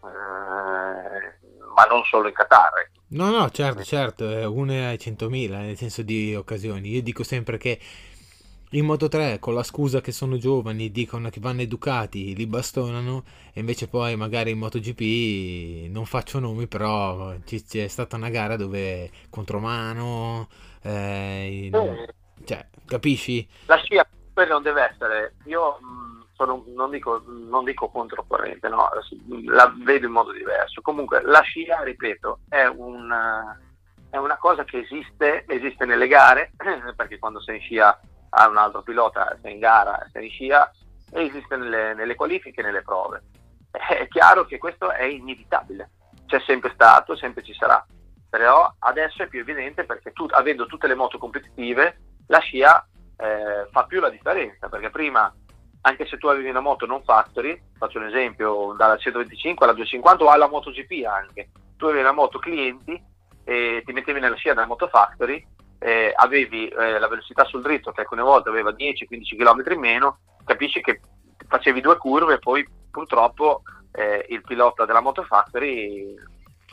[0.04, 1.38] eh,
[1.74, 2.70] ma non solo in Qatar.
[2.78, 3.00] Ecco.
[3.08, 6.90] No, no, certo, certo, è una ai 100.000 nel senso di occasioni.
[6.90, 7.78] Io dico sempre che
[8.72, 13.24] in Moto 3 con la scusa che sono giovani dicono che vanno educati, li bastonano
[13.52, 19.10] e invece poi magari in MotoGP non faccio nomi però c'è stata una gara dove
[19.28, 20.48] contromano
[20.82, 23.44] eh, eh, cioè, capisci?
[23.66, 24.06] La scia
[24.46, 28.88] non deve essere, io mh, sono, non, dico, non dico controcorrente, no?
[29.44, 30.80] la vedo in modo diverso.
[30.80, 33.12] Comunque la scia, ripeto, è, un,
[34.08, 36.52] è una cosa che esiste, esiste nelle gare,
[36.96, 40.70] perché quando sei in scia a un altro pilota, sei in gara, sei in scia,
[41.12, 43.22] e esiste nelle, nelle qualifiche nelle prove.
[43.70, 45.90] È chiaro che questo è inevitabile,
[46.26, 47.84] c'è sempre stato, sempre ci sarà,
[48.28, 52.86] però adesso è più evidente perché tu, avendo tutte le moto competitive la scia
[53.20, 55.32] eh, fa più la differenza, perché prima,
[55.82, 60.24] anche se tu avevi una moto non factory, faccio un esempio, dalla 125 alla 250
[60.24, 63.02] o alla MotoGP anche, tu avevi una moto clienti
[63.44, 65.46] e ti mettevi nella scia della moto factory,
[65.78, 70.18] eh, avevi eh, la velocità sul dritto che alcune volte aveva 10-15 km in meno,
[70.44, 71.00] capisci che
[71.48, 73.62] facevi due curve e poi purtroppo
[73.92, 76.14] eh, il pilota della moto factory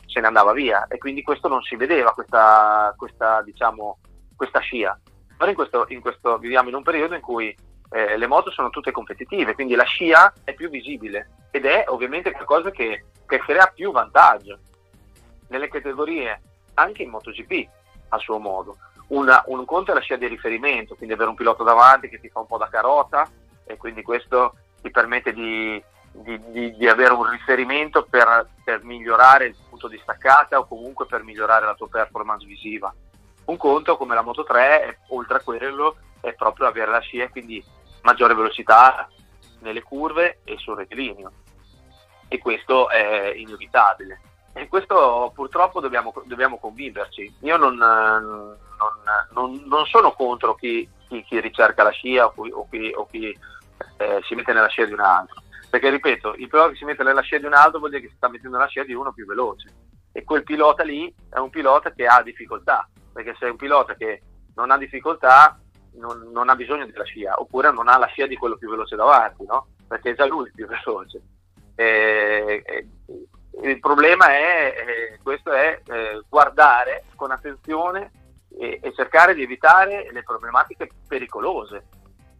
[0.06, 3.98] se ne andava via e quindi questo non si vedeva, questa, questa, diciamo,
[4.36, 4.98] questa scia.
[5.40, 7.56] Ora in questo, in questo viviamo in un periodo in cui
[7.90, 12.32] eh, le moto sono tutte competitive, quindi la scia è più visibile ed è ovviamente
[12.32, 14.58] qualcosa che, che crea più vantaggio
[15.48, 16.42] nelle categorie,
[16.74, 17.68] anche in MotoGP
[18.08, 18.78] a suo modo.
[19.08, 22.28] Una, un conto è la scia di riferimento, quindi avere un pilota davanti che ti
[22.28, 23.30] fa un po' da carota
[23.64, 29.46] e quindi questo ti permette di, di, di, di avere un riferimento per, per migliorare
[29.46, 32.92] il punto di staccata o comunque per migliorare la tua performance visiva
[33.48, 37.30] un conto come la Moto 3, oltre a quello, è proprio avere la scia e
[37.30, 37.64] quindi
[38.02, 39.08] maggiore velocità
[39.60, 41.32] nelle curve e sul rettilineo.
[42.28, 44.20] E questo è inevitabile.
[44.52, 47.36] E questo purtroppo dobbiamo, dobbiamo conviverci.
[47.40, 48.56] Io non, non,
[49.32, 53.06] non, non sono contro chi, chi, chi, ricerca la scia o chi, o chi, o
[53.06, 53.38] chi
[53.96, 55.42] eh, si mette nella scia di un altro.
[55.70, 58.08] Perché ripeto, il pilota che si mette nella scia di un altro vuol dire che
[58.08, 59.72] si sta mettendo nella scia di uno più veloce.
[60.12, 63.94] E quel pilota lì è un pilota che ha difficoltà perché se è un pilota
[63.94, 64.22] che
[64.54, 65.58] non ha difficoltà
[65.94, 68.96] non, non, ha bisogno della scia, oppure non ha la scia di quello più veloce
[68.96, 69.68] davanti, no?
[69.86, 71.20] perché è già lui il più veloce.
[71.74, 72.86] E, e,
[73.62, 78.12] il problema è, eh, questo è eh, guardare con attenzione
[78.56, 81.86] e, e, cercare di evitare le problematiche pericolose.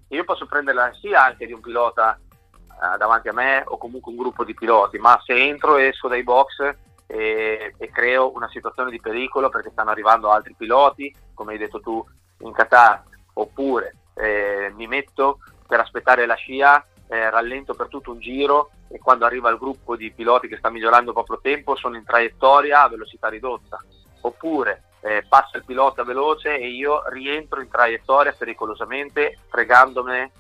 [0.08, 4.12] Io posso prendere la scia anche di un pilota eh, davanti a me o comunque
[4.12, 6.76] un gruppo di piloti, ma se entro e esco dai box
[7.10, 11.80] e, e, creo una situazione di pericolo perché stanno arrivando altri piloti, come hai detto
[11.80, 12.04] tu
[12.40, 13.02] in Qatar,
[13.32, 18.98] oppure eh, mi metto per aspettare la scia, eh, rallento per tutto un giro e
[18.98, 22.88] quando arriva il gruppo di piloti che sta migliorando proprio tempo sono in traiettoria a
[22.88, 23.82] velocità ridotta,
[24.20, 30.30] oppure eh, passa il pilota veloce e io rientro in traiettoria pericolosamente fregandomene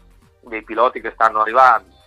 [0.40, 1.97] dei piloti che stanno arrivando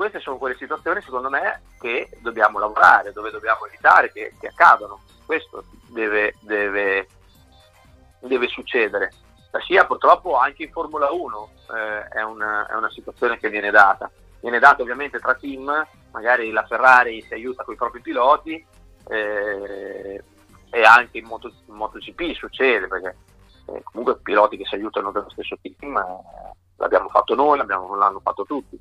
[0.00, 5.02] queste sono quelle situazioni, secondo me, che dobbiamo lavorare, dove dobbiamo evitare che, che accadano.
[5.26, 7.06] Questo deve, deve,
[8.20, 9.12] deve, succedere.
[9.50, 13.70] La SIA purtroppo anche in Formula 1 eh, è, una, è, una, situazione che viene
[13.70, 14.10] data.
[14.40, 18.66] Viene data ovviamente tra team, magari la Ferrari si aiuta con i propri piloti
[19.06, 20.24] eh,
[20.70, 23.16] e anche in, Moto, in MotoGP succede perché
[23.66, 28.44] eh, comunque piloti che si aiutano dello stesso team eh, l'abbiamo fatto noi, l'hanno fatto
[28.46, 28.80] tutti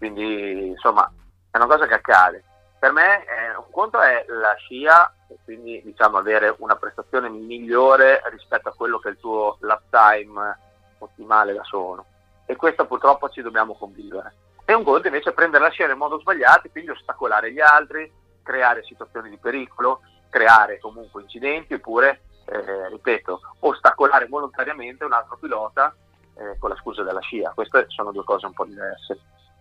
[0.00, 1.12] quindi insomma
[1.50, 2.42] è una cosa che accade.
[2.78, 5.12] Per me eh, un conto è la scia,
[5.44, 10.58] quindi diciamo avere una prestazione migliore rispetto a quello che è il tuo lap time
[11.00, 12.06] ottimale da solo.
[12.46, 14.34] E questo purtroppo ci dobbiamo convivere.
[14.64, 18.10] E un conto invece è prendere la scia nel modo sbagliato, quindi ostacolare gli altri,
[18.42, 25.94] creare situazioni di pericolo creare comunque incidenti oppure, eh, ripeto, ostacolare volontariamente un altro pilota
[26.36, 27.52] eh, con la scusa della scia.
[27.54, 29.20] Queste sono due cose un po' diverse.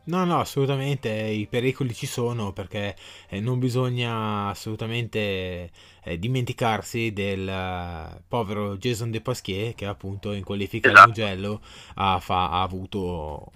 [0.10, 2.96] No, no, assolutamente i pericoli ci sono perché
[3.30, 5.70] eh, non bisogna assolutamente
[6.04, 11.04] eh, dimenticarsi del uh, povero Jason De Pasquier che appunto in qualifica esatto.
[11.04, 11.62] al Mugello
[11.96, 13.52] ha, fa, ha avuto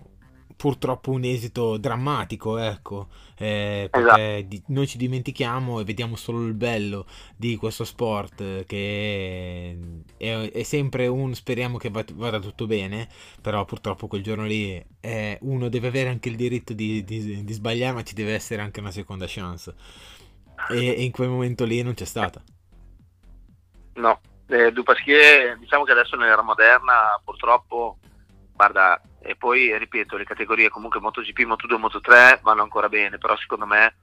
[0.63, 4.47] purtroppo un esito drammatico, ecco, eh, perché esatto.
[4.47, 7.05] di, noi ci dimentichiamo e vediamo solo il bello
[7.35, 9.77] di questo sport che
[10.15, 13.09] è, è sempre un speriamo che vada tutto bene,
[13.41, 17.53] però purtroppo quel giorno lì eh, uno deve avere anche il diritto di, di, di,
[17.53, 19.75] sbagliare, ma ci deve essere anche una seconda chance.
[20.69, 22.41] E, e in quel momento lì non c'è stata.
[23.95, 27.97] No, eh, Dupasquier diciamo che adesso nell'era moderna purtroppo,
[28.53, 33.65] guarda, e poi ripeto le categorie comunque MotoGP, Moto2, Moto3 vanno ancora bene però secondo
[33.65, 33.95] me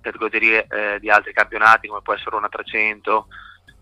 [0.00, 3.26] categorie eh, di altri campionati come può essere una 300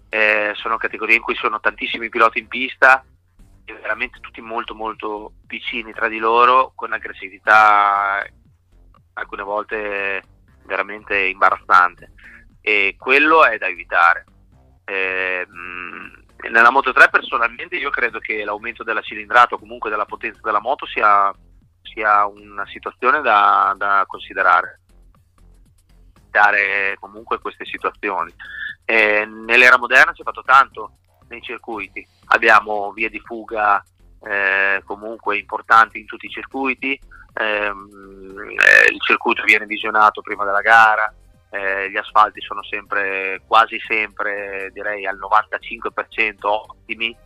[0.08, 3.04] eh, sono categorie in cui sono tantissimi piloti in pista
[3.64, 8.24] e veramente tutti molto molto vicini tra di loro con aggressività
[9.14, 10.22] alcune volte
[10.64, 12.12] veramente imbarazzante.
[12.60, 14.24] E quello è da evitare.
[14.84, 20.04] Eh, mh, nella Moto 3 personalmente io credo che l'aumento della cilindrata o comunque della
[20.04, 21.32] potenza della moto sia,
[21.82, 24.80] sia una situazione da, da, considerare.
[26.30, 28.34] Dare comunque queste situazioni.
[28.84, 32.06] Eh, nell'era moderna si è fatto tanto nei circuiti.
[32.26, 33.82] Abbiamo vie di fuga
[34.22, 36.98] eh, comunque importanti in tutti i circuiti.
[37.34, 41.12] Ehm, eh, il circuito viene visionato prima della gara
[41.54, 47.16] eh, gli asfalti sono sempre, quasi sempre, direi al 95% ottimi,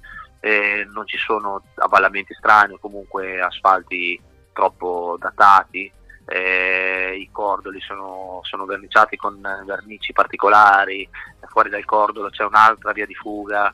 [0.41, 4.21] eh, non ci sono avvallamenti strani o comunque asfalti
[4.53, 5.91] troppo datati,
[6.27, 11.09] eh, i cordoli sono, sono, verniciati con vernici particolari,
[11.47, 13.73] fuori dal cordolo c'è un'altra via di fuga,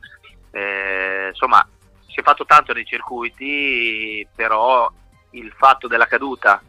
[0.53, 1.67] eh, insomma
[2.07, 4.89] si è fatto tanto nei circuiti, però
[5.31, 6.63] il fatto della caduta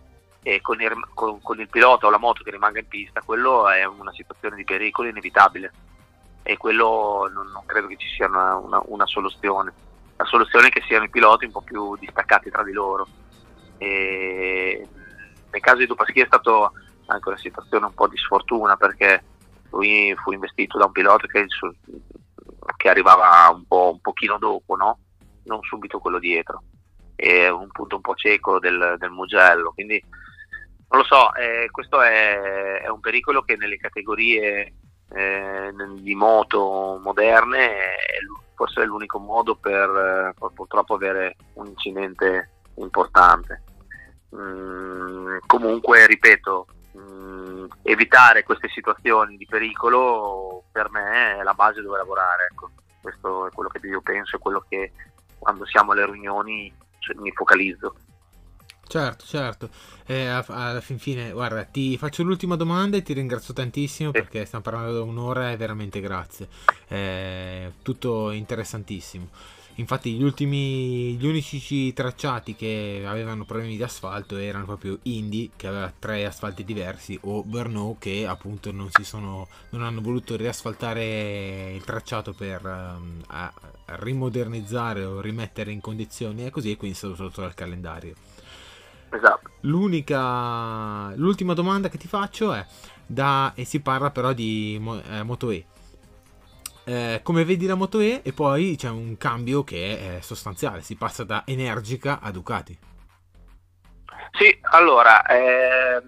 [0.47, 3.67] e con il, con, con il, pilota o la moto che rimanga in pista, quello
[3.67, 5.73] è una situazione di pericolo inevitabile
[6.43, 9.73] e quello non, non credo che ci sia una, una, una, soluzione.
[10.17, 13.07] La soluzione è che siano i piloti un po' più distaccati tra di loro.
[13.79, 14.87] E
[15.49, 16.71] nel caso di Dupaschi è stata
[17.07, 19.23] anche una situazione un po' di sfortuna perché
[19.71, 21.47] lui fu investito da un pilota che,
[22.77, 24.99] che arrivava un, po', un pochino dopo, no?
[25.45, 26.61] non subito quello dietro.
[27.15, 29.99] È un punto un po' cieco del, del Mugello, quindi
[30.95, 34.73] non lo so, eh, questo è, è, un pericolo che nelle categorie
[35.09, 37.95] eh, di moto moderne è,
[38.55, 43.63] forse è l'unico modo per, per, purtroppo avere un incidente importante.
[44.33, 46.67] Mm, comunque, ripeto,
[46.97, 52.47] mm, evitare queste situazioni di pericolo per me è la base dove lavorare.
[52.51, 52.71] Ecco.
[53.01, 54.93] Questo è quello che io penso, è quello che
[55.37, 57.95] quando siamo alle riunioni cioè, mi focalizzo.
[58.87, 59.69] Certo, certo.
[60.05, 64.63] Eh, alla fin fine, guarda, ti faccio l'ultima domanda e ti ringrazio tantissimo perché stiamo
[64.63, 66.47] parlando da un'ora e veramente grazie.
[66.87, 69.27] È tutto interessantissimo.
[69.77, 75.67] Infatti gli ultimi, gli unici tracciati che avevano problemi di asfalto erano proprio Indy, che
[75.67, 81.73] aveva tre asfalti diversi, o Brno, che appunto non, si sono, non hanno voluto riasfaltare
[81.73, 83.21] il tracciato per um,
[83.85, 88.13] rimodernizzare o rimettere in condizioni e così, e quindi è stato sotto dal calendario.
[89.15, 89.49] Esatto.
[89.61, 92.65] L'unica, l'ultima domanda che ti faccio è,
[93.05, 94.75] da, e si parla però di
[95.09, 95.65] eh, Moto E.
[96.83, 100.95] Eh, come vedi la Moto E e poi c'è un cambio che è sostanziale, si
[100.95, 102.77] passa da Energica a Ducati.
[104.33, 106.01] Sì, allora, eh,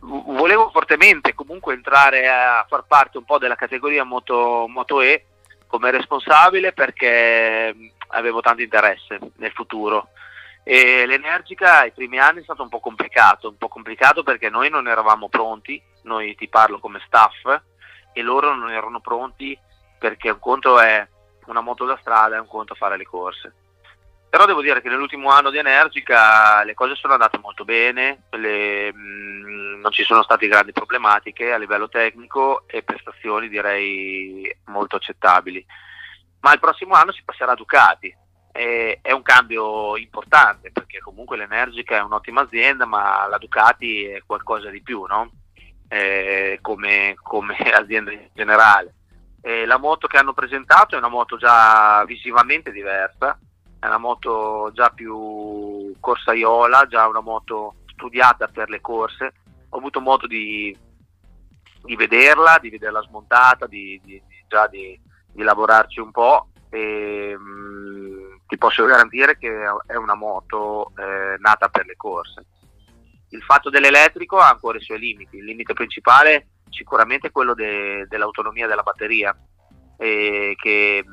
[0.00, 5.26] volevo fortemente comunque entrare a far parte un po' della categoria Moto, Moto E
[5.66, 7.74] come responsabile perché
[8.08, 10.10] avevo tanto interesse nel futuro
[10.64, 14.70] e l'Energica ai primi anni è stato un po' complicato, un po' complicato perché noi
[14.70, 17.60] non eravamo pronti, noi ti parlo come staff,
[18.12, 19.58] e loro non erano pronti
[19.98, 21.06] perché un conto è
[21.46, 23.54] una moto da strada e un conto fare le corse.
[24.28, 28.92] Però devo dire che nell'ultimo anno di Energica le cose sono andate molto bene, le,
[28.92, 34.96] mh, mm, non ci sono state grandi problematiche a livello tecnico e prestazioni direi molto
[34.96, 35.64] accettabili.
[36.40, 38.16] Ma il prossimo anno si passerà a Ducati,
[38.52, 44.22] è, è un cambio importante perché comunque l'Energica è un'ottima azienda ma la Ducati è
[44.24, 45.30] qualcosa di più no?
[45.92, 48.94] eh, come, come, azienda in generale.
[49.42, 53.38] Eh, la moto che hanno presentato è una moto già visivamente diversa,
[53.78, 59.34] è una moto già più corsaiola, già una moto studiata per le corse.
[59.70, 60.74] Ho avuto modo di,
[61.82, 64.22] di vederla, di vederla smontata, di, di,
[64.70, 68.21] di, lavorarci un po' e mh, mm,
[68.52, 69.50] ti posso garantire che
[69.86, 72.44] è una moto eh, nata per le corse.
[73.30, 78.04] Il fatto dell'elettrico ha ancora i suoi limiti, il limite principale sicuramente è quello de,
[78.08, 79.34] dell'autonomia della batteria
[79.96, 81.04] eh, che eh,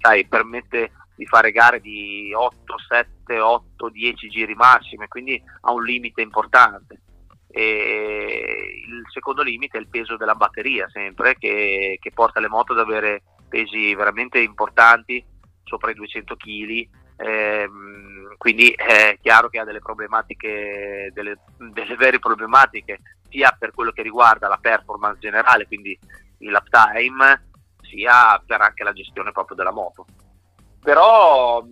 [0.00, 5.84] sai, permette di fare gare di 8, 7, 8, 10 giri massimi, quindi ha un
[5.84, 7.00] limite importante.
[7.46, 12.72] E il secondo limite è il peso della batteria, sempre che, che porta le moto
[12.72, 15.24] ad avere pesi veramente importanti,
[15.64, 16.88] sopra i 200 kg.
[17.16, 23.92] Ehm, quindi è chiaro che ha delle problematiche, delle, delle vere problematiche, sia per quello
[23.92, 25.98] che riguarda la performance generale, quindi
[26.38, 27.50] il uptime,
[27.82, 30.06] sia per anche la gestione proprio della moto.
[30.82, 31.64] Però,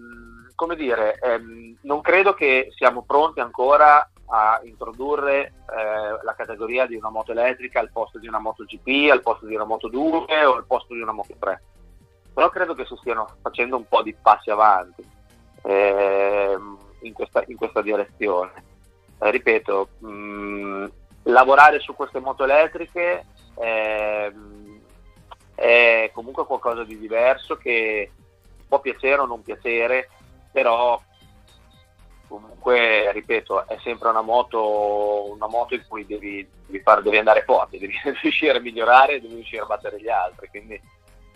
[0.55, 6.95] come dire, ehm, non credo che siamo pronti ancora a introdurre eh, la categoria di
[6.95, 10.45] una moto elettrica al posto di una moto GP, al posto di una moto 2
[10.45, 11.63] o al posto di una moto 3.
[12.33, 15.05] Però credo che si stiano facendo un po' di passi avanti
[15.63, 16.57] eh,
[17.03, 18.53] in, questa, in, questa, direzione.
[19.19, 20.87] Eh, ripeto, mh,
[21.25, 23.25] lavorare su queste moto elettriche
[23.59, 24.81] ehm,
[25.55, 28.11] è comunque qualcosa di diverso che
[28.67, 30.09] può piacere o non piacere,
[30.53, 31.01] però
[32.29, 37.43] comunque, ripeto, è sempre una moto, una moto in cui devi, devi, fare, devi andare
[37.43, 40.81] forte, devi riuscire a migliorare, devi riuscire a battere gli altri, quindi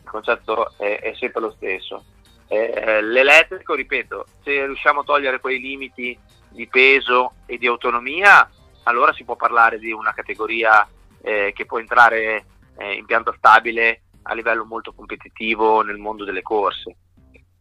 [0.04, 2.04] il concetto è, è sempre lo stesso.
[2.46, 6.16] Eh, l'elettrico, ripeto, se riusciamo a togliere quei limiti
[6.50, 8.48] di peso e di autonomia,
[8.84, 10.86] allora si può parlare di una categoria
[11.22, 12.44] eh, che può entrare
[12.76, 16.96] eh, in pianta stabile a livello molto competitivo nel mondo delle corse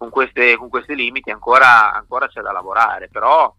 [0.04, 3.54] con, queste, con questi limiti ancora, ancora, c'è da lavorare, però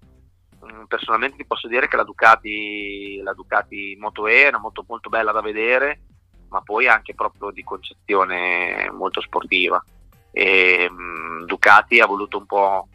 [0.61, 4.59] mh, mm, personalmente ti posso dire che la Ducati, la Ducati Moto E è una
[4.59, 6.01] moto molto bella da vedere,
[6.49, 9.83] ma poi anche proprio di concezione molto sportiva.
[10.31, 12.89] E, mh, mm, Ducati ha voluto un po'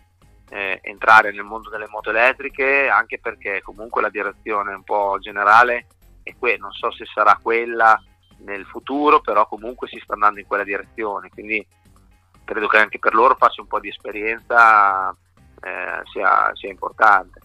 [0.50, 5.86] eh, entrare nel mondo delle moto elettriche anche perché comunque la direzione un po' generale
[6.24, 8.02] è quella, non so se sarà quella
[8.40, 11.66] nel futuro, però comunque si sta andando in quella direzione, quindi
[12.44, 15.16] credo che anche per loro farsi un po' di esperienza
[15.62, 17.42] eh, sia, sia, importante.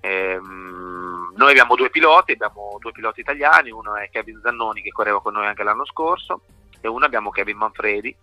[0.00, 5.20] Ehm, noi abbiamo due piloti, abbiamo due piloti italiani, uno è Kevin Zannoni che correva
[5.20, 6.42] con noi anche l'anno scorso
[6.80, 8.14] e uno abbiamo Kevin Manfredi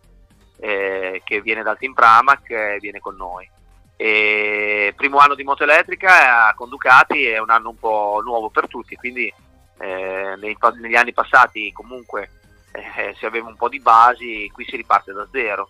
[0.59, 3.49] eh, che viene dal team Pramac e viene con noi.
[3.95, 8.67] E primo anno di moto elettrica con Ducati è un anno un po' nuovo per
[8.67, 9.31] tutti, quindi
[9.79, 12.29] eh, nei, negli anni passati comunque
[12.71, 15.69] eh, si aveva un po' di basi, qui si riparte da zero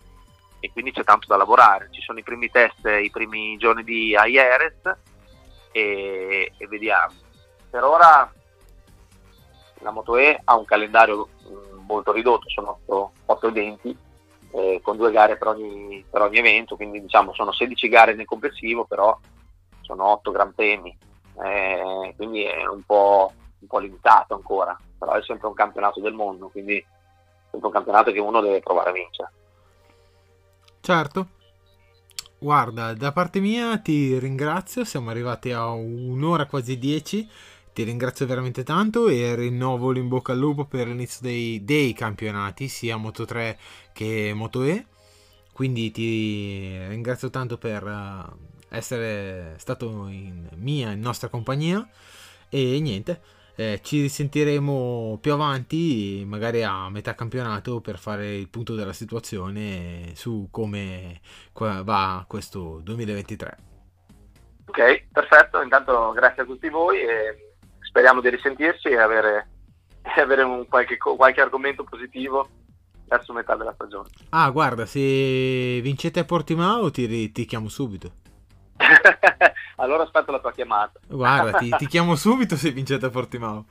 [0.60, 1.90] e quindi c'è tanto da lavorare.
[1.92, 4.96] Ci sono i primi test, i primi giorni di IRS
[5.78, 7.14] e, e vediamo.
[7.70, 8.32] Per ora
[9.82, 13.96] la Moto E ha un calendario mm, molto ridotto, sono 8, 8 eventi
[14.52, 18.26] eh, con due gare per ogni, per ogni, evento, quindi diciamo sono 16 gare nel
[18.26, 19.18] complessivo, però
[19.82, 20.98] sono 8 gran premi,
[21.44, 26.14] eh, quindi è un po', un po' limitato ancora, però è sempre un campionato del
[26.14, 26.86] mondo, quindi è
[27.52, 29.32] sempre un campionato che uno deve provare a vincere.
[30.82, 31.28] Certo.
[32.40, 37.28] Guarda, da parte mia ti ringrazio, siamo arrivati a un'ora quasi dieci,
[37.74, 42.68] ti ringrazio veramente tanto e rinnovo l'in bocca al lupo per l'inizio dei, dei campionati,
[42.68, 43.58] sia Moto 3
[43.92, 44.86] che Moto E,
[45.52, 51.90] quindi ti ringrazio tanto per eh, essere stato in mia, in nostra compagnia.
[52.50, 53.20] E niente,
[53.60, 60.12] eh, ci risentiremo più avanti, magari a metà campionato, per fare il punto della situazione
[60.14, 61.20] su come
[61.54, 63.58] va questo 2023.
[64.68, 65.62] Ok, perfetto.
[65.62, 69.50] Intanto grazie a tutti voi e speriamo di risentirci e avere,
[70.16, 72.48] e avere qualche, qualche argomento positivo
[73.08, 74.10] verso metà della stagione.
[74.30, 75.00] Ah, guarda, se
[75.82, 78.12] vincete a Portimao ti, ti chiamo subito.
[79.78, 81.00] allora aspetto la tua chiamata.
[81.08, 83.66] Guarda, ti, ti chiamo subito se vincete a Portimao.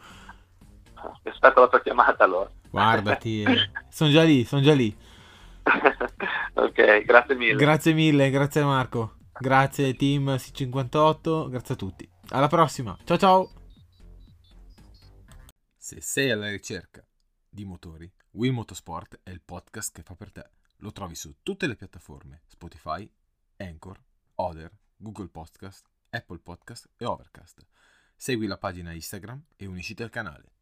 [1.22, 2.50] Aspetto la tua chiamata allora.
[2.70, 3.70] Guardati, eh.
[3.88, 4.94] sono già lì, sono già lì.
[6.54, 7.56] ok, grazie mille.
[7.56, 9.14] Grazie mille, grazie Marco.
[9.38, 12.10] Grazie team C58, grazie a tutti.
[12.30, 13.50] Alla prossima, ciao ciao.
[15.76, 17.04] Se sei alla ricerca
[17.48, 20.50] di motori, Will Motorsport è il podcast che fa per te.
[20.78, 23.08] Lo trovi su tutte le piattaforme Spotify,
[23.58, 23.98] Anchor,
[24.36, 25.86] Other Google Podcast,
[26.16, 27.66] Apple Podcast e Overcast.
[28.16, 30.55] Segui la pagina Instagram e unisciti al canale.